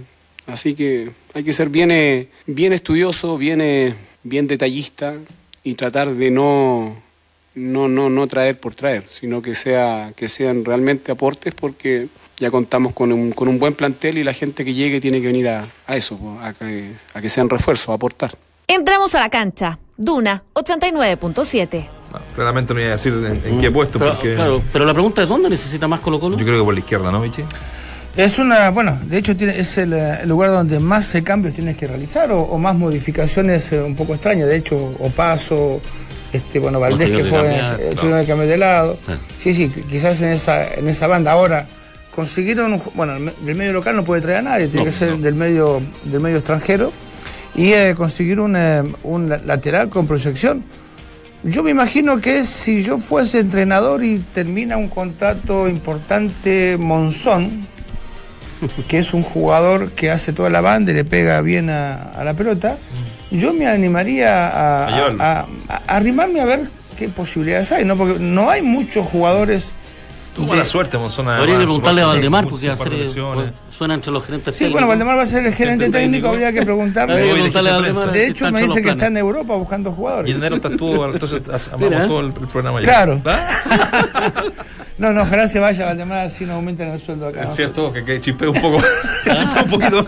[0.48, 3.94] Así que hay que ser bien, eh, bien estudioso, bien, eh,
[4.24, 5.14] bien detallista
[5.64, 6.96] y tratar de no,
[7.56, 12.08] no, no, no traer por traer, sino que, sea, que sean realmente aportes porque
[12.38, 15.28] ya contamos con un, con un buen plantel y la gente que llegue tiene que
[15.28, 18.32] venir a, a eso, a que, a que sean refuerzos, a aportar.
[18.68, 19.78] Entramos a la cancha.
[19.98, 21.88] Duna 89.7.
[22.12, 24.00] No, claramente no iba a decir en, en qué puesto.
[24.00, 26.38] Pero, porque claro, pero la pregunta es: ¿dónde necesita más Colo Colo?
[26.38, 27.44] yo creo que por la izquierda, ¿no, Vichy?
[28.18, 31.54] Es una, bueno, de hecho tiene, es el, eh, el lugar donde más eh, cambios
[31.56, 34.48] tienes que realizar o, o más modificaciones eh, un poco extrañas.
[34.50, 35.82] De hecho, Opaso,
[36.34, 38.20] este, bueno, Valdés que cambiar, eh, claro.
[38.22, 38.98] que cambiar de lado.
[39.08, 39.14] Sí.
[39.42, 41.32] Sí, sí, qu- quizás en esa, en esa banda.
[41.32, 41.66] Ahora,
[42.14, 43.14] consiguieron, un bueno,
[43.46, 45.18] del medio local no puede traer a nadie, tiene No, que ser no.
[45.18, 46.92] del medio, del medio extranjero.
[47.56, 50.66] Y eh, conseguir un, eh, un la- lateral con proyección.
[51.44, 57.66] Yo me imagino que si yo fuese entrenador y termina un contrato importante Monzón,
[58.88, 62.24] que es un jugador que hace toda la banda y le pega bien a, a
[62.24, 62.78] la pelota,
[63.32, 65.24] yo me animaría a, A llevarlo.
[65.24, 65.46] a- a-
[65.88, 66.62] a arrimarme a ver
[66.98, 67.96] qué posibilidades hay, ¿no?
[67.98, 69.74] Porque no hay muchos jugadores.
[70.36, 71.38] Tuvo mala suerte, Monzona.
[71.38, 73.52] Habría que preguntarle a Valdemar, porque lesiones.
[73.52, 74.88] pues, suena entre los gerentes Sí, bueno.
[74.88, 76.30] Valdemar va a ser el gerente técnico, técnico.
[76.30, 77.14] habría que preguntarle.
[77.16, 79.18] Habría que Hoy preguntarle a dijiste Valdemar De hecho, está me dice que está en
[79.18, 80.32] Europa buscando Y jugadores.
[80.32, 82.08] en enero estás tú, entonces amamos Mira, ¿eh?
[82.08, 82.86] todo el, el programa ya.
[82.86, 83.22] Claro.
[83.28, 83.40] ¿Va?
[85.02, 87.42] No, no, ojalá se vaya Valdemar, así no aumenten el sueldo acá.
[87.42, 87.56] Es ¿no?
[87.56, 88.84] cierto que, que un poco.
[89.36, 90.06] chispea un poquito.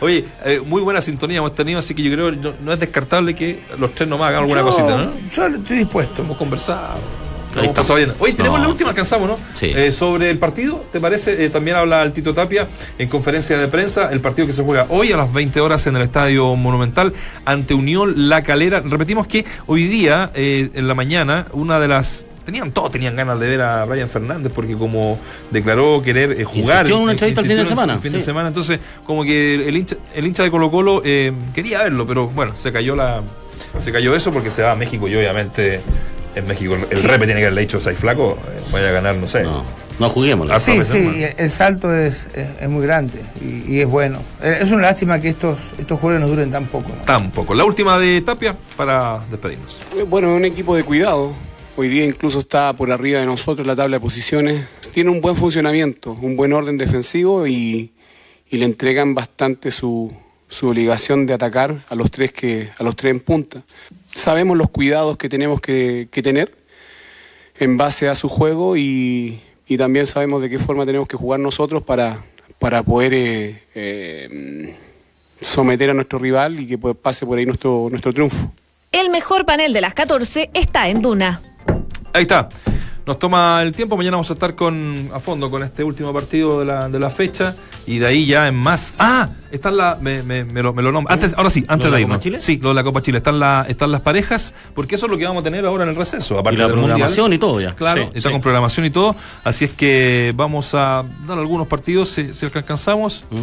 [0.00, 2.80] Oye, eh, muy buena sintonía hemos tenido, así que yo creo que no, no es
[2.80, 5.12] descartable que los tres nomás hagan alguna Yo- cosita, ¿no?
[5.32, 6.22] Yo estoy dispuesto.
[6.22, 6.98] Hemos conversado.
[7.56, 7.80] Ahí Hemos está.
[7.82, 8.12] pasado bien.
[8.18, 8.64] Oye, tenemos No.
[8.64, 9.38] la última, alcanzamos, ¿no?
[9.54, 9.72] Sí.
[9.74, 11.44] Eh, sobre el partido, ¿te parece?
[11.44, 14.10] Eh, también habla el Tito Tapia en conferencia de prensa.
[14.12, 17.12] El partido que se juega hoy a las 20 horas en el Estadio Monumental
[17.44, 18.80] ante Unión La Calera.
[18.84, 22.26] Repetimos que hoy día, eh, en la mañana, una de las.
[22.44, 25.18] Tenían, todos tenían ganas de ver a Brian Fernández porque como
[25.50, 26.86] declaró querer eh, jugar.
[26.86, 28.46] En una entrevista el fin de semana, el fin de semana.
[28.48, 32.52] Entonces, como que el hincha, el hincha de Colo Colo eh, quería verlo, pero bueno,
[32.56, 33.22] se cayó la.
[33.80, 35.80] Se cayó eso porque se va a México y obviamente
[36.36, 38.38] en México el repe tiene que haberle dicho, ¿sabes flaco?
[38.48, 39.42] Eh, Vaya a ganar, no sé.
[39.42, 39.64] No,
[39.98, 40.48] no juguemos.
[40.50, 44.20] Ah, Sí, sí, el salto es, es, es muy grande y, y es bueno.
[44.42, 46.90] Eh, Es una lástima que estos, estos juegos no duren tan poco.
[46.90, 47.02] ¿no?
[47.04, 47.54] Tampoco.
[47.54, 49.80] La última de Tapia para despedirnos.
[50.08, 51.32] Bueno, es un equipo de cuidado.
[51.78, 54.64] Hoy día incluso está por arriba de nosotros en la tabla de posiciones.
[54.94, 57.92] Tiene un buen funcionamiento, un buen orden defensivo y,
[58.50, 60.10] y le entregan bastante su,
[60.48, 63.62] su obligación de atacar a los tres que a los tres en punta.
[64.16, 66.56] Sabemos los cuidados que tenemos que, que tener
[67.58, 71.38] en base a su juego y, y también sabemos de qué forma tenemos que jugar
[71.38, 72.24] nosotros para,
[72.58, 74.74] para poder eh, eh,
[75.40, 78.50] someter a nuestro rival y que pase por ahí nuestro, nuestro triunfo.
[78.90, 81.42] El mejor panel de las 14 está en Duna.
[82.14, 82.48] Ahí está.
[83.06, 83.96] Nos toma el tiempo.
[83.96, 87.08] Mañana vamos a estar con a fondo con este último partido de la, de la
[87.08, 87.54] fecha.
[87.86, 88.96] Y de ahí ya en más.
[88.98, 89.28] ¡Ah!
[89.52, 89.96] Están la.
[90.00, 91.12] Me, me, me lo, me lo nombro.
[91.12, 92.20] Antes, ahora sí, antes ¿Lo de de la irnos.
[92.20, 92.40] Chile?
[92.40, 93.18] Sí, lo de la Copa Chile.
[93.18, 94.54] Están, la, están las parejas.
[94.74, 96.34] Porque eso es lo que vamos a tener ahora en el receso.
[96.34, 96.94] Y Aparte la del Mundial.
[96.96, 97.76] programación y todo ya.
[97.76, 98.32] Claro, Sí, está sí.
[98.32, 99.14] con programación y todo.
[99.44, 103.24] Así es que vamos a dar algunos partidos si, si alcanzamos.
[103.30, 103.36] Mm.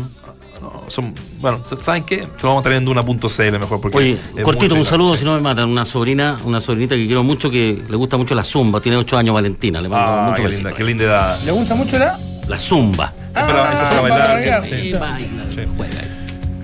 [0.63, 2.19] No, son, bueno, ¿saben qué?
[2.19, 3.81] Se lo vamos a tener en Duna.cl mejor.
[3.81, 5.69] Porque Oye, cortito, un saludo, si no me matan.
[5.69, 8.79] Una sobrina, una sobrinita que quiero mucho, que le gusta mucho la zumba.
[8.79, 9.81] Tiene 8 años, Valentina.
[9.81, 10.63] Le mando Ah, mucho qué besito.
[10.69, 11.39] linda, qué linda edad.
[11.43, 12.17] ¿Le gusta mucho la?
[12.47, 13.13] La zumba.
[13.33, 14.93] Pero eso es para bailar, sí, Sí, sí.
[14.93, 15.59] baila, Sí.
[15.75, 16.07] juega ahí.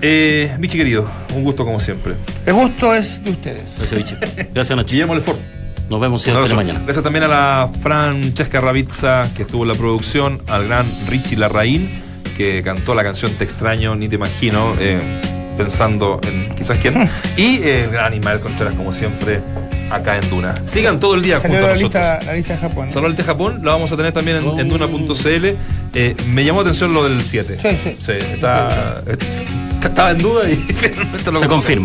[0.02, 2.14] Eh, Michi querido, un gusto como siempre.
[2.46, 3.80] El gusto es de ustedes.
[3.80, 4.16] Ese bicho.
[4.54, 4.88] Gracias, Nacho.
[4.92, 5.38] Guillermo Lefort.
[5.90, 6.80] Nos vemos siempre mañana.
[6.84, 11.90] Gracias también a la Francesca Ravizza que estuvo en la producción, al gran Richie Larraín
[12.40, 14.98] que cantó la canción Te extraño, ni te imagino, eh,
[15.58, 16.94] pensando en quizás quién.
[17.36, 19.42] Y eh, el gran Ismael Contreras, como siempre,
[19.90, 20.54] acá en Duna.
[20.64, 22.02] Sigan todo el día Salió junto a la nosotros.
[22.02, 22.88] lista, la lista de Japón.
[22.88, 24.58] Solo el de Japón lo vamos a tener también en, Oh.
[24.58, 25.46] en Duna.cl.
[25.94, 27.58] Eh, me llamó atención lo del 7.
[27.60, 28.12] Sí, sí.
[28.12, 29.02] está,
[29.82, 31.78] estaba en duda y finalmente lo Se confirma.